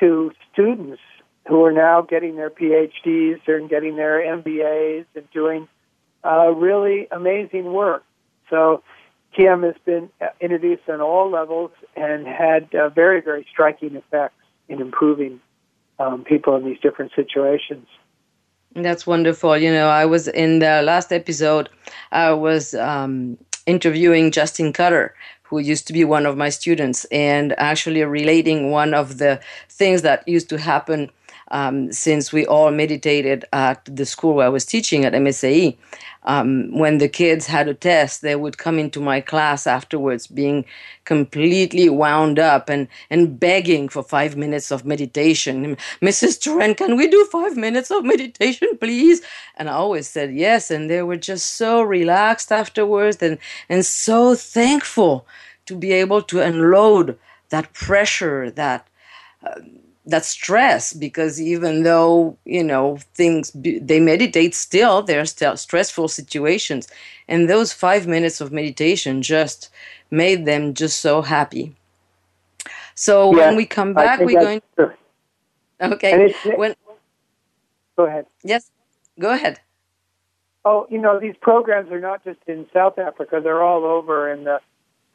[0.00, 1.00] to students
[1.48, 5.68] who are now getting their PhDs and getting their MBAs and doing
[6.24, 8.04] uh, really amazing work.
[8.50, 8.82] So
[9.38, 14.80] TM has been introduced on all levels and had uh, very, very striking effects in
[14.80, 15.40] improving
[15.98, 17.86] um, people in these different situations.
[18.74, 19.56] That's wonderful.
[19.56, 21.70] You know, I was in the last episode,
[22.12, 27.54] I was um, interviewing Justin Cutter, who used to be one of my students, and
[27.58, 31.10] actually relating one of the things that used to happen
[31.48, 35.76] um, since we all meditated at the school where I was teaching at MSAE
[36.26, 40.64] um, when the kids had a test, they would come into my class afterwards being
[41.04, 45.76] completely wound up and, and begging for five minutes of meditation.
[46.02, 46.40] Mrs.
[46.40, 49.22] Turenne, can we do five minutes of meditation, please?
[49.56, 50.68] And I always said yes.
[50.70, 55.26] And they were just so relaxed afterwards and, and so thankful
[55.66, 57.18] to be able to unload
[57.50, 58.88] that pressure, that.
[59.44, 59.60] Uh,
[60.06, 66.88] that stress because even though you know things they meditate still they're still stressful situations.
[67.28, 69.68] And those five minutes of meditation just
[70.10, 71.74] made them just so happy.
[72.94, 74.92] So yeah, when we come back we're going true.
[75.80, 76.34] okay.
[76.54, 76.74] When
[77.96, 78.26] go ahead.
[78.44, 78.70] Yes.
[79.18, 79.58] Go ahead.
[80.64, 84.44] Oh you know these programs are not just in south africa they're all over in
[84.44, 84.60] the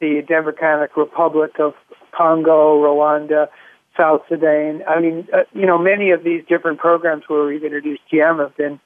[0.00, 1.74] the democratic republic of
[2.12, 3.48] congo rwanda
[3.96, 4.82] South Sudan.
[4.88, 8.56] I mean, uh, you know, many of these different programs where we've introduced TM have
[8.56, 8.80] been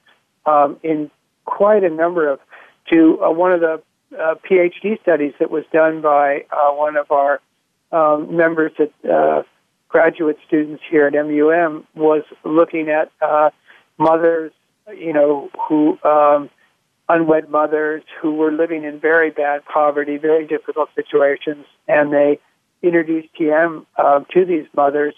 [0.45, 1.09] um, in
[1.45, 2.39] quite a number of.
[2.93, 3.81] To uh, one of the
[4.17, 7.41] uh, PhD studies that was done by uh, one of our
[7.91, 9.43] um, members at uh,
[9.89, 13.49] graduate students here at MUM was looking at uh,
[13.97, 14.51] mothers,
[14.95, 16.49] you know, who um,
[17.09, 22.39] unwed mothers who were living in very bad poverty, very difficult situations, and they
[22.81, 25.15] introduced TM uh, to these mothers,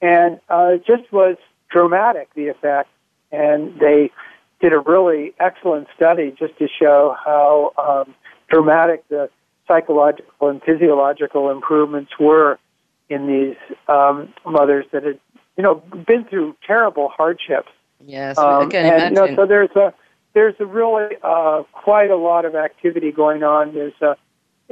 [0.00, 1.36] and uh, it just was
[1.70, 2.88] dramatic the effect.
[3.30, 4.10] And they
[4.60, 8.14] did a really excellent study just to show how um,
[8.48, 9.30] dramatic the
[9.66, 12.58] psychological and physiological improvements were
[13.08, 13.56] in these
[13.88, 15.18] um, mothers that had
[15.56, 15.74] you know,
[16.06, 17.68] been through terrible hardships.
[18.00, 19.30] Yes, um, can and, imagine.
[19.30, 19.94] You know, so there's a
[20.34, 23.74] there's a really uh, quite a lot of activity going on.
[23.74, 24.16] There's a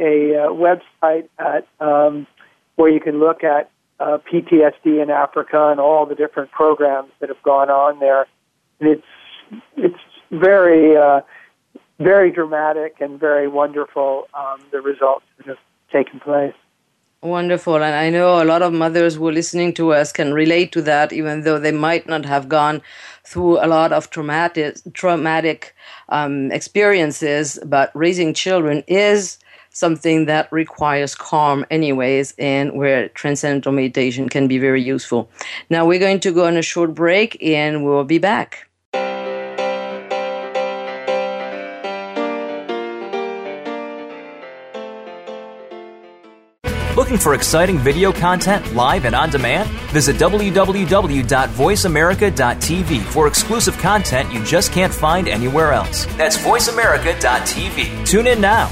[0.01, 2.26] a uh, website at um,
[2.76, 3.70] where you can look at
[4.01, 8.26] uh, PTSD in Africa and all the different programs that have gone on there.
[8.80, 11.20] And it's it's very uh,
[11.98, 14.26] very dramatic and very wonderful.
[14.34, 15.59] Um, the results that have
[15.92, 16.55] taken place.
[17.22, 17.74] Wonderful.
[17.76, 20.80] And I know a lot of mothers who are listening to us can relate to
[20.82, 22.80] that, even though they might not have gone
[23.24, 25.74] through a lot of traumatic, traumatic
[26.09, 27.59] um, experiences.
[27.66, 29.38] But raising children is
[29.81, 35.28] something that requires calm, anyways, and where transcendental meditation can be very useful.
[35.70, 38.68] Now, we're going to go on a short break and we'll be back.
[46.97, 49.70] Looking for exciting video content live and on demand?
[49.91, 56.05] Visit www.voiceamerica.tv for exclusive content you just can't find anywhere else.
[56.16, 58.07] That's voiceamerica.tv.
[58.07, 58.70] Tune in now.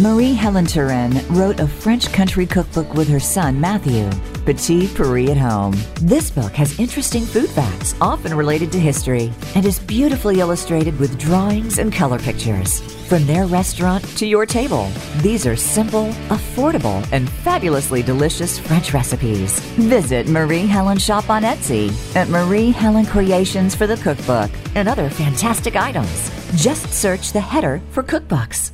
[0.00, 4.10] Marie Helen Turenne wrote a French country cookbook with her son Matthew,
[4.44, 5.72] Petit Paris at Home.
[6.00, 11.16] This book has interesting food facts, often related to history, and is beautifully illustrated with
[11.16, 12.80] drawings and color pictures.
[13.08, 19.60] From their restaurant to your table, these are simple, affordable, and fabulously delicious French recipes.
[19.76, 25.08] Visit Marie Helen shop on Etsy at Marie Helen Creations for the cookbook and other
[25.08, 26.32] fantastic items.
[26.60, 28.72] Just search the header for cookbooks.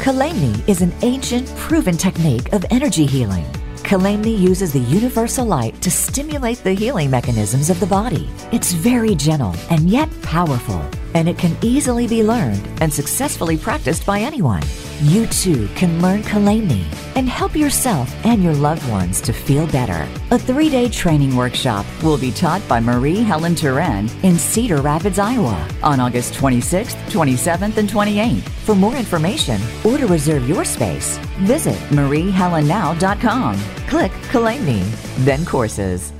[0.00, 3.44] Kolaimni is an ancient, proven technique of energy healing.
[3.84, 8.26] Kolaimni uses the universal light to stimulate the healing mechanisms of the body.
[8.50, 10.82] It's very gentle and yet powerful,
[11.14, 14.62] and it can easily be learned and successfully practiced by anyone.
[15.02, 16.84] You too can learn Kolaimni
[17.16, 20.06] and help yourself and your loved ones to feel better.
[20.30, 25.18] A three day training workshop will be taught by Marie Helen Turenne in Cedar Rapids,
[25.18, 28.48] Iowa on August 26th, 27th, and 28th.
[28.66, 33.58] For more information or to reserve your space, visit mariehelennow.com.
[33.88, 34.82] Click Kolaimni,
[35.24, 36.12] then courses.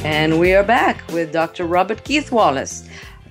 [0.03, 1.65] And we are back with Dr.
[1.65, 2.89] Robert Keith Wallace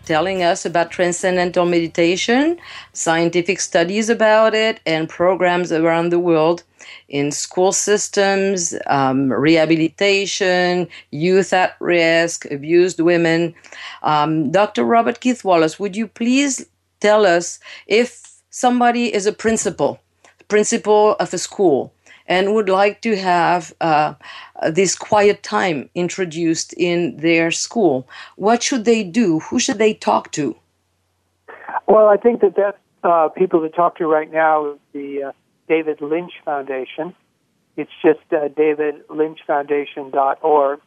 [0.08, 2.58] telling us about transcendental meditation,
[2.94, 6.62] scientific studies about it, and programs around the world
[7.10, 13.54] in school systems, um, rehabilitation, youth at risk, abused women.
[14.02, 14.82] Um, Dr.
[14.82, 16.64] Robert Keith Wallace, would you please
[17.00, 20.00] tell us if somebody is a principal,
[20.48, 21.92] principal of a school,
[22.26, 24.14] and would like to have uh,
[24.70, 28.06] this quiet time introduced in their school,
[28.36, 29.40] what should they do?
[29.40, 30.54] Who should they talk to?
[31.86, 35.32] Well, I think that that uh, people to talk to right now is the uh,
[35.68, 37.14] David Lynch Foundation.
[37.76, 40.80] It's just uh, davidlynchfoundation.org.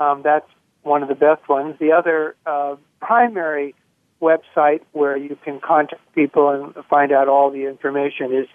[0.00, 0.48] Um, that's
[0.82, 1.76] one of the best ones.
[1.78, 3.74] The other uh, primary
[4.20, 8.48] website where you can contact people and find out all the information is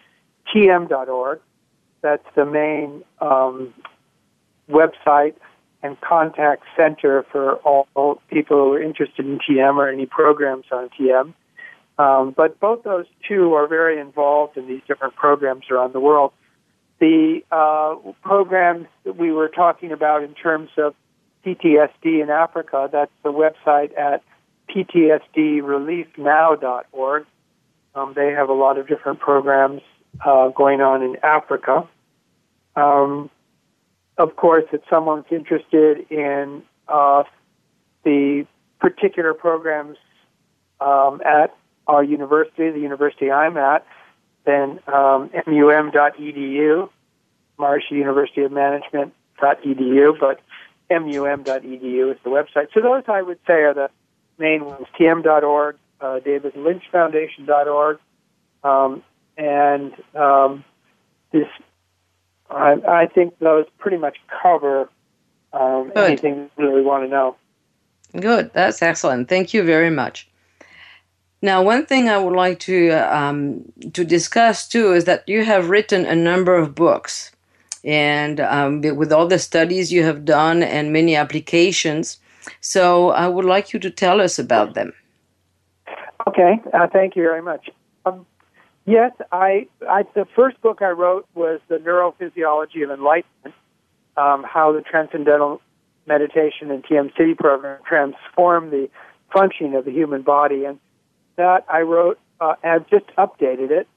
[0.54, 1.40] tm.org.
[2.02, 3.74] That's the main um,
[4.72, 5.36] website
[5.84, 10.90] and contact center for all people who are interested in TM or any programs on
[11.00, 11.34] TM.
[11.98, 16.34] Um, but both those two are very involved in these different programs around the world.
[17.00, 20.94] The uh, programs that we were talking about in terms of
[21.46, 24.22] PTSD in Africa, that's the website at
[24.70, 27.26] ptsdreliefnow.org.
[27.94, 29.82] Um, they have a lot of different programs
[30.24, 31.88] uh, going on in Africa.
[32.76, 33.30] Um,
[34.22, 37.24] of course, if someone's interested in uh,
[38.04, 38.46] the
[38.80, 39.98] particular programs
[40.80, 41.56] um, at
[41.88, 43.86] our university, the university I'm at,
[44.46, 46.90] then um, mum.edu,
[47.60, 50.40] Maharishi University of Management.edu, but
[50.90, 52.68] mum.edu is the website.
[52.74, 53.90] So those I would say are the
[54.38, 58.00] main ones: tm.org, uh, davidlynchfoundation.org,
[58.64, 59.04] um,
[59.38, 60.64] and um,
[61.32, 61.48] this.
[62.52, 64.90] I, I, think those pretty much cover
[65.54, 67.36] um, anything you really want to know.
[68.20, 69.30] Good, that's excellent.
[69.30, 70.28] Thank you very much.
[71.42, 75.70] Now, one thing I would like to um, to discuss too is that you have
[75.70, 77.32] written a number of books,
[77.84, 82.20] and um, with all the studies you have done and many applications.
[82.60, 84.94] So, I would like you to tell us about them.
[86.28, 87.70] Okay, uh, thank you very much.
[88.06, 88.26] Um,
[88.86, 93.56] yes, I, I the first book I wrote was the Neurophysiology of Enlightenment,
[94.18, 95.62] um, how the Transcendental
[96.08, 98.90] Meditation and TM-Sidhi program transform the
[99.34, 100.80] functioning of the human body, and
[101.36, 103.88] that I wrote uh, and I've just updated it.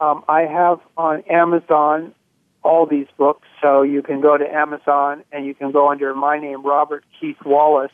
[0.00, 2.14] Um, I have on Amazon
[2.62, 6.38] all these books, so you can go to Amazon and you can go under my
[6.38, 7.92] name, Robert Keith Wallace,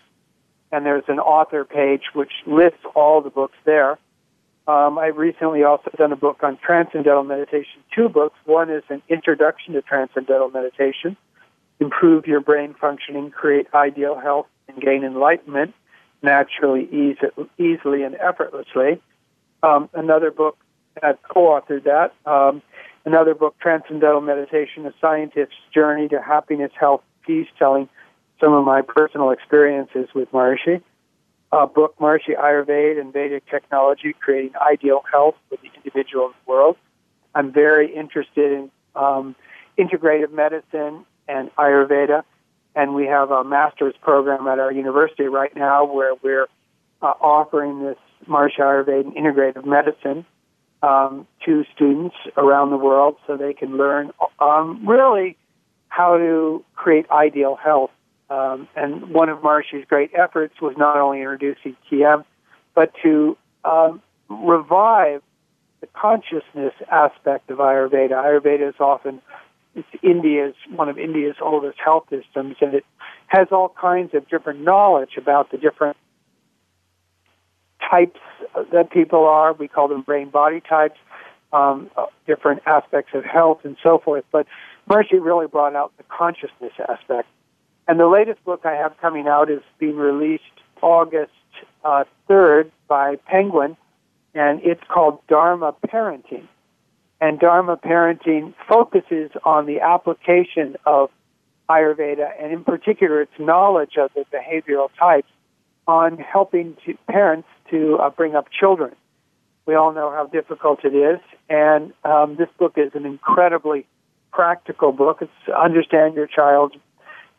[0.73, 3.99] and there's an author page which lists all the books there.
[4.67, 8.37] Um, I've recently also done a book on transcendental meditation, two books.
[8.47, 11.17] One is an introduction to transcendental meditation,
[11.81, 15.75] improve your brain functioning, create ideal health, and gain enlightenment
[16.25, 19.01] naturally, easy, easily, and effortlessly.
[19.63, 20.57] Um, another book,
[21.03, 22.13] I've co-authored that.
[22.25, 22.63] Um,
[23.05, 27.89] another book, Transcendental Meditation, A Scientist's Journey to Happiness, Health, Peace, telling
[28.41, 30.83] some of my personal experiences with Maharishi.
[31.55, 36.51] A book, Maharishi Ayurveda and Vedic Technology, Creating Ideal Health for the Individual and the
[36.51, 36.77] World.
[37.35, 39.37] I'm very interested in um,
[39.79, 42.25] integrative medicine and Ayurveda
[42.75, 46.49] and we have a master's program at our university right now where we're
[47.03, 47.97] uh, offering this
[48.29, 50.27] Maharishi Ayurveda and integrative medicine
[50.83, 55.37] um, to students around the world so they can learn um, really
[55.89, 57.91] how to create ideal health.
[58.31, 62.25] Um, and one of Maharishi's great efforts was not only introducing TM,
[62.75, 65.23] but to um, revive
[65.81, 68.13] the consciousness aspect of Ayurveda.
[68.13, 69.21] Ayurveda is often
[69.75, 72.85] it's India's one of India's oldest health systems, and it
[73.27, 75.97] has all kinds of different knowledge about the different
[77.91, 78.21] types
[78.73, 79.53] that people are.
[79.53, 80.99] We call them brain body types,
[81.53, 81.91] um,
[82.27, 84.25] different aspects of health, and so forth.
[84.31, 84.47] But
[84.89, 87.29] Maharishi really brought out the consciousness aspect.
[87.87, 90.43] And the latest book I have coming out is being released
[90.81, 91.33] August
[91.85, 93.77] uh, 3rd by Penguin,
[94.35, 96.49] and it's called Dharma Parenting
[97.25, 101.11] and Dharma parenting focuses on the application of
[101.71, 105.31] Ayurveda and in particular its knowledge of the behavioral types
[105.87, 108.95] on helping to, parents to uh, bring up children.
[109.67, 113.87] We all know how difficult it is, and um, this book is an incredibly
[114.31, 115.19] practical book.
[115.23, 116.75] It's understand your child's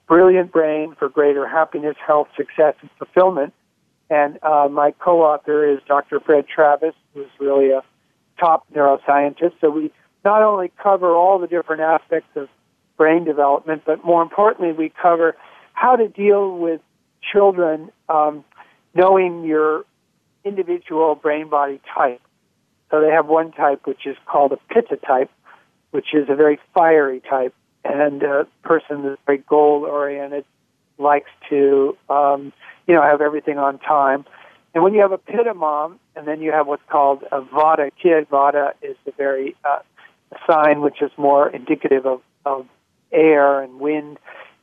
[0.08, 3.53] brilliant brain for greater happiness, health, success, and fulfillment.
[4.10, 6.20] And uh, my co-author is Dr.
[6.20, 7.82] Fred Travis, who's really a
[8.39, 9.53] top neuroscientist.
[9.62, 9.91] So we
[10.24, 12.47] not only cover all the different aspects of
[12.97, 15.36] brain development, but more importantly, we cover
[15.74, 16.82] how to deal with
[17.34, 18.43] children um,
[18.93, 19.86] knowing your
[20.43, 22.22] individual brain body type.
[22.91, 25.32] So they have one type which is called a pitta type,
[25.91, 27.53] which is a very fiery type,
[27.86, 30.46] and a person that's very goal oriented,
[30.98, 32.52] likes to um,
[32.88, 34.26] you know have everything on time.
[34.74, 37.92] And when you have a pitta mom, and then you have what's called a vata
[38.02, 39.80] kid, vata is the very uh,
[40.50, 42.68] sign which is more indicative of, of
[43.12, 44.18] air and wind,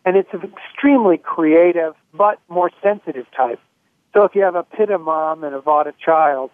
[0.04, 3.60] and it's an extremely creative but more sensitive type.
[4.14, 6.50] So if you have a pitta mom and a vata child,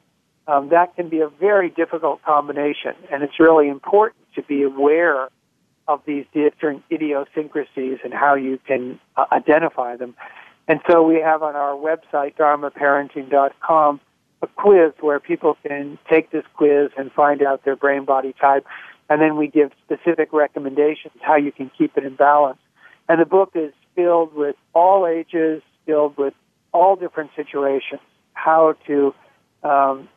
[0.46, 5.28] um, that can be a very difficult combination, and it's really important to be aware
[5.88, 10.14] of these different idiosyncrasies and how you can uh, identify them.
[10.68, 14.00] And so we have on our website, dharmaparenting.com,
[14.42, 18.66] a quiz where people can take this quiz and find out their brain body type.
[19.08, 22.58] And then we give specific recommendations how you can keep it in balance.
[23.08, 26.34] And the book is filled with all ages, filled with
[26.72, 28.02] all different situations,
[28.34, 29.14] how to
[29.62, 30.08] um,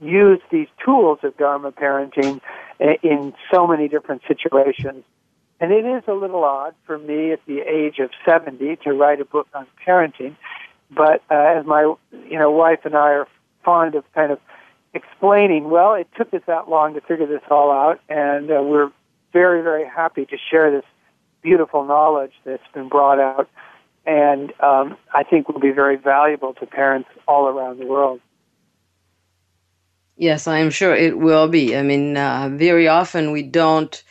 [0.00, 2.42] use these tools of Dharma parenting
[2.78, 5.04] in so many different situations
[5.60, 9.20] and it is a little odd for me at the age of 70 to write
[9.20, 10.36] a book on parenting,
[10.90, 11.94] but uh, as my
[12.28, 13.28] you know wife and I are
[13.64, 14.38] fond of kind of
[14.92, 18.90] explaining, well, it took us that long to figure this all out, and uh, we're
[19.32, 20.84] very very happy to share this
[21.42, 23.48] beautiful knowledge that's been brought out,
[24.06, 28.20] and um, I think will be very valuable to parents all around the world.
[30.16, 31.76] Yes, I am sure it will be.
[31.76, 34.02] I mean, uh, very often we don't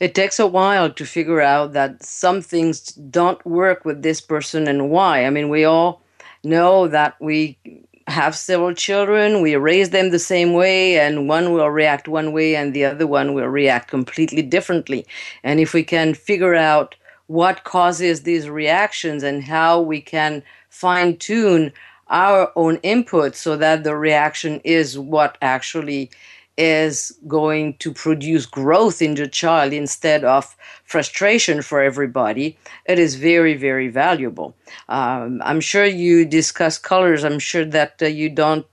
[0.00, 4.68] it takes a while to figure out that some things don't work with this person
[4.68, 5.24] and why.
[5.24, 6.02] I mean, we all
[6.44, 7.58] know that we
[8.06, 12.56] have several children, we raise them the same way, and one will react one way
[12.56, 15.06] and the other one will react completely differently.
[15.42, 16.94] And if we can figure out
[17.26, 21.72] what causes these reactions and how we can fine tune
[22.08, 26.10] our own input so that the reaction is what actually
[26.58, 33.14] is going to produce growth in the child instead of frustration for everybody, it is
[33.14, 34.54] very, very valuable.
[34.88, 37.24] Um, I'm sure you discuss colors.
[37.24, 38.66] I'm sure that uh, you don't,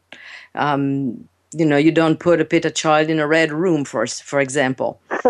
[0.56, 4.42] um, you know, you don't put a pitta child in a red room, for for
[4.42, 5.00] example.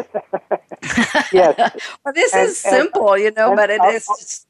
[1.33, 1.55] yes.
[2.03, 4.05] well, this and, is simple, and, you know, but it is.
[4.05, 4.47] Just...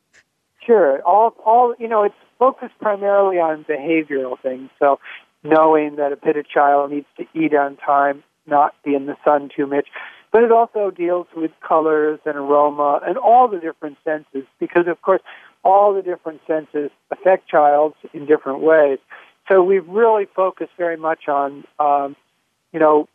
[0.66, 1.01] Sure.
[1.01, 4.70] All, all, you know, it's focused primarily on behavioral things.
[4.80, 4.99] So
[5.45, 9.49] knowing that a pitta child needs to eat on time, not be in the sun
[9.55, 9.87] too much.
[10.31, 15.01] But it also deals with colors and aroma and all the different senses because, of
[15.01, 15.21] course,
[15.63, 18.99] all the different senses affect childs in different ways.
[19.49, 22.15] So we've really focused very much on, um,
[22.73, 23.07] you know,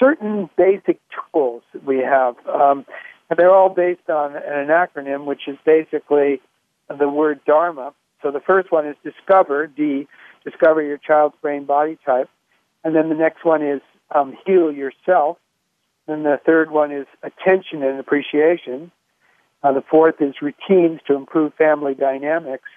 [0.00, 0.98] certain basic
[1.32, 2.34] tools we have.
[2.46, 2.84] Um,
[3.30, 6.40] and they're all based on an acronym, which is basically
[6.88, 7.92] the word Dharma.
[8.22, 10.08] So the first one is discover, D,
[10.48, 12.28] discover your child's brain body type.
[12.84, 13.80] And then the next one is
[14.14, 15.38] um, heal yourself.
[16.06, 18.90] Then the third one is attention and appreciation.
[19.62, 22.68] Uh, the fourth is routines to improve family dynamics.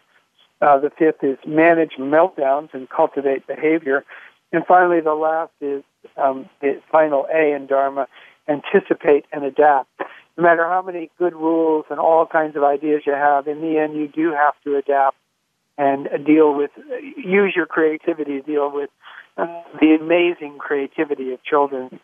[0.61, 4.03] Uh, the fifth is manage meltdowns and cultivate behavior.
[4.51, 5.83] And finally, the last is
[6.17, 8.07] um, the final A in Dharma
[8.47, 9.89] anticipate and adapt.
[10.37, 13.77] No matter how many good rules and all kinds of ideas you have, in the
[13.77, 15.17] end, you do have to adapt
[15.81, 16.69] and deal with,
[17.17, 18.91] use your creativity to deal with
[19.37, 21.99] uh, the amazing creativity of children.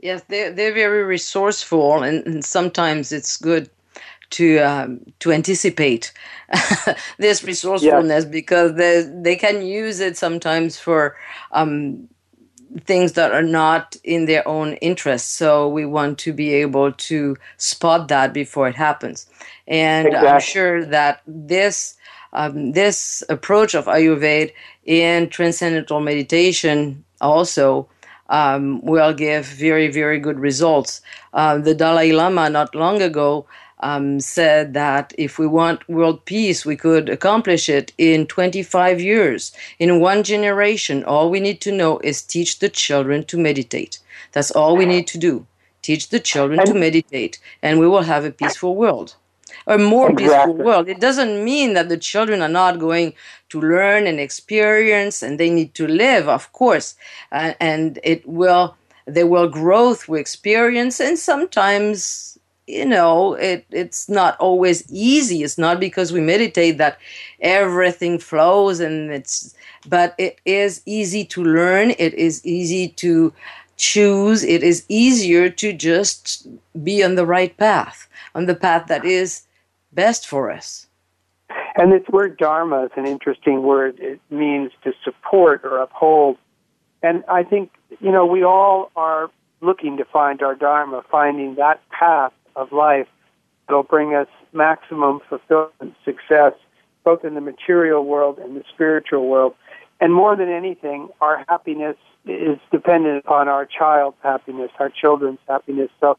[0.00, 3.70] Yes, they're, they're very resourceful, and, and sometimes it's good
[4.30, 6.12] to um, to anticipate
[7.18, 8.32] this resourcefulness yes.
[8.32, 11.16] because they they can use it sometimes for
[11.52, 12.08] um,
[12.80, 15.36] things that are not in their own interest.
[15.36, 19.26] So we want to be able to spot that before it happens.
[19.68, 20.28] And exactly.
[20.28, 21.96] I'm sure that this
[22.34, 24.52] um, this approach of Ayurveda
[24.84, 27.88] in transcendental meditation also
[28.28, 31.00] um, will give very, very good results.
[31.32, 33.46] Uh, the Dalai Lama, not long ago,
[33.80, 39.52] um, said that if we want world peace, we could accomplish it in 25 years,
[39.78, 41.04] in one generation.
[41.04, 43.98] All we need to know is teach the children to meditate.
[44.32, 45.46] That's all we need to do.
[45.82, 49.16] Teach the children to meditate, and we will have a peaceful world
[49.66, 50.26] a more exactly.
[50.26, 50.88] peaceful world.
[50.88, 53.14] It doesn't mean that the children are not going
[53.50, 56.96] to learn and experience, and they need to live, of course,
[57.32, 64.08] uh, and it will they will grow through experience, and sometimes you know it it's
[64.08, 65.42] not always easy.
[65.42, 66.98] It's not because we meditate that
[67.40, 69.54] everything flows, and it's
[69.86, 71.90] but it is easy to learn.
[71.98, 73.32] It is easy to
[73.76, 74.42] choose.
[74.44, 76.46] It is easier to just
[76.82, 79.42] be on the right path, on the path that is
[79.94, 80.86] best for us.
[81.76, 83.98] And this word dharma is an interesting word.
[83.98, 86.36] It means to support or uphold.
[87.02, 87.70] And I think,
[88.00, 89.30] you know, we all are
[89.60, 93.08] looking to find our dharma, finding that path of life
[93.66, 96.52] that'll bring us maximum fulfillment, success,
[97.04, 99.54] both in the material world and the spiritual world.
[100.00, 105.90] And more than anything, our happiness is dependent upon our child's happiness, our children's happiness.
[106.00, 106.18] So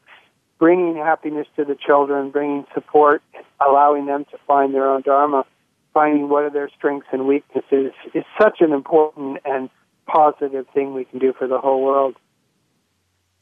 [0.58, 3.22] bringing happiness to the children, bringing support,
[3.66, 5.44] allowing them to find their own dharma,
[5.92, 9.70] finding what are their strengths and weaknesses is such an important and
[10.06, 12.16] positive thing we can do for the whole world.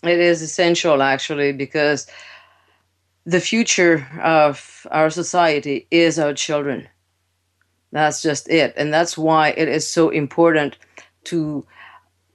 [0.02, 2.06] It is essential, actually, because
[3.24, 6.88] the future of our society is our children.
[7.90, 8.74] That's just it.
[8.76, 10.76] And that's why it is so important
[11.24, 11.66] to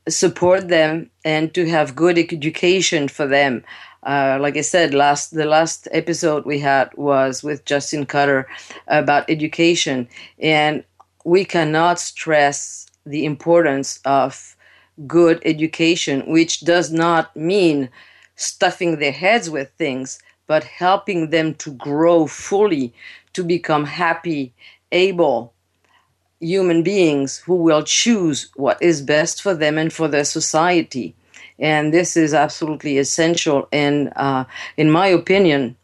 [0.07, 3.63] support them and to have good education for them
[4.03, 8.47] uh, like I said, last the last episode we had was with Justin Cutter
[8.87, 10.07] about education,
[10.39, 10.83] and
[11.25, 14.55] we cannot stress the importance of
[15.07, 17.89] good education, which does not mean
[18.35, 22.93] stuffing their heads with things, but helping them to grow fully,
[23.33, 24.53] to become happy,
[24.91, 25.53] able
[26.39, 31.13] human beings who will choose what is best for them and for their society
[31.59, 33.67] and this is absolutely essential.
[33.71, 34.45] And uh,
[34.77, 35.75] in my opinion,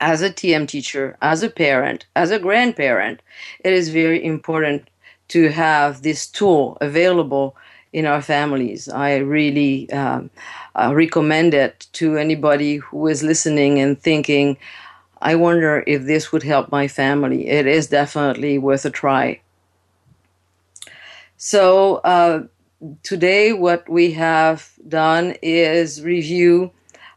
[0.00, 3.22] as a TM teacher, as a parent, as a grandparent,
[3.64, 4.88] it is very important
[5.28, 7.56] to have this tool available
[7.92, 8.88] in our families.
[8.88, 10.30] I really um,
[10.74, 14.56] uh, recommend it to anybody who is listening and thinking,
[15.20, 17.48] I wonder if this would help my family.
[17.48, 19.40] It is definitely worth a try.
[21.36, 22.44] So, uh,
[23.02, 26.70] today what we have done is review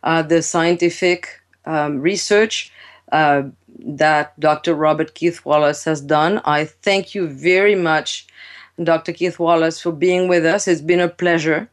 [0.04, 2.72] uh, the scientific um, research
[3.12, 3.44] uh,
[3.80, 4.74] that Dr.
[4.76, 6.42] Robert Keith Wallace has done.
[6.46, 8.28] I thank you very much,
[8.82, 9.14] Dr.
[9.14, 10.68] Keith Wallace, for being with us.
[10.68, 11.70] It's been a pleasure.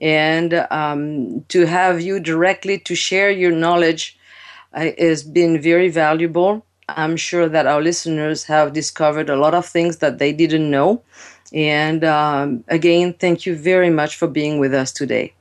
[0.00, 4.18] And um, to have you directly to share your knowledge
[4.72, 6.64] uh, has been very valuable.
[6.88, 11.02] I'm sure that our listeners have discovered a lot of things that they didn't know.
[11.52, 15.34] And um, again, thank you very much for being with us today.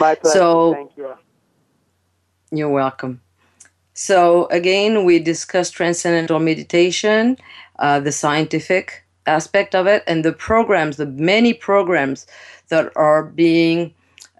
[0.00, 0.38] My pleasure.
[0.38, 1.14] So, thank you.
[2.50, 3.20] You're welcome.
[3.94, 7.36] So, again, we discussed transcendental meditation,
[7.78, 12.26] uh, the scientific aspect of it, and the programs, the many programs
[12.68, 13.92] that are being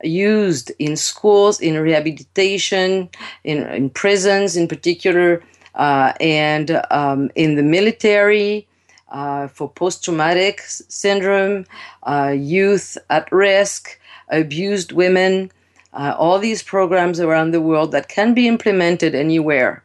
[0.04, 3.08] used in schools, in rehabilitation,
[3.42, 5.42] in, in prisons in particular,
[5.74, 8.67] uh, and um, in the military.
[9.10, 11.64] Uh, for post traumatic syndrome,
[12.02, 13.98] uh, youth at risk,
[14.28, 15.50] abused women,
[15.94, 19.82] uh, all these programs around the world that can be implemented anywhere.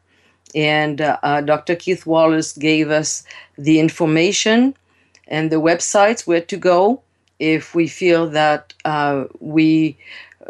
[0.53, 1.75] And uh, uh, Dr.
[1.75, 3.23] Keith Wallace gave us
[3.57, 4.75] the information
[5.27, 7.01] and the websites where to go
[7.39, 8.73] if we feel that
[9.39, 9.97] we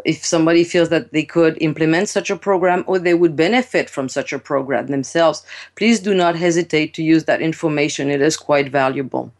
[0.04, 4.08] if somebody feels that they could implement such a program or they would benefit from
[4.08, 5.44] such a program themselves,
[5.76, 8.10] please do not hesitate to use that information.
[8.10, 9.32] It is quite valuable.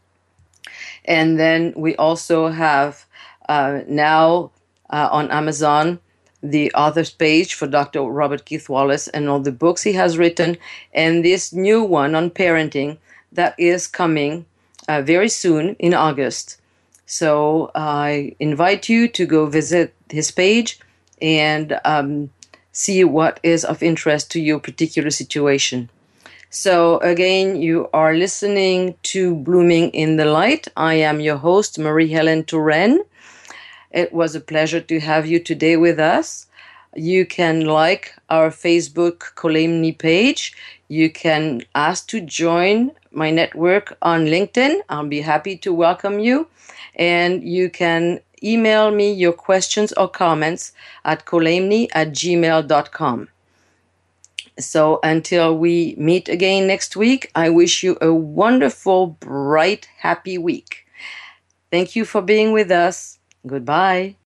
[1.04, 3.04] And then we also have
[3.48, 4.50] uh, now
[4.90, 5.98] uh, on Amazon
[6.42, 8.02] the author's page for Dr.
[8.02, 10.58] Robert Keith Wallace and all the books he has written,
[10.92, 12.98] and this new one on parenting
[13.32, 14.44] that is coming
[14.86, 16.60] uh, very soon in August.
[17.06, 20.80] So I invite you to go visit his page
[21.20, 22.30] and um,
[22.72, 25.90] see what is of interest to your particular situation.
[26.50, 30.68] So, again, you are listening to Blooming in the Light.
[30.76, 33.00] I am your host, Marie Helen Turenne.
[33.90, 36.46] It was a pleasure to have you today with us.
[36.94, 40.54] You can like our Facebook Kolaimni page.
[40.88, 44.80] You can ask to join my network on LinkedIn.
[44.88, 46.46] I'll be happy to welcome you.
[46.96, 50.72] And you can email me your questions or comments
[51.04, 53.28] at kolaimni at gmail.com.
[54.58, 60.86] So until we meet again next week, I wish you a wonderful, bright, happy week.
[61.70, 63.18] Thank you for being with us.
[63.46, 64.16] Goodbye.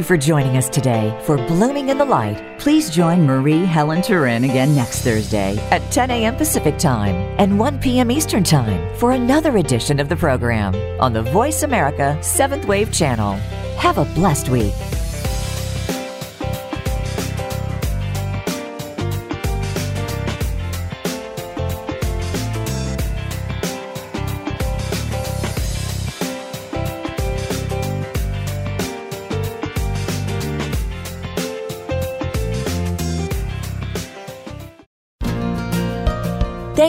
[0.00, 2.58] You for joining us today for Blooming in the Light.
[2.58, 6.36] Please join Marie Helen Turenne again next Thursday at 10 a.m.
[6.36, 8.10] Pacific Time and 1 p.m.
[8.10, 13.34] Eastern Time for another edition of the program on the Voice America 7th Wave Channel.
[13.76, 14.72] Have a blessed week.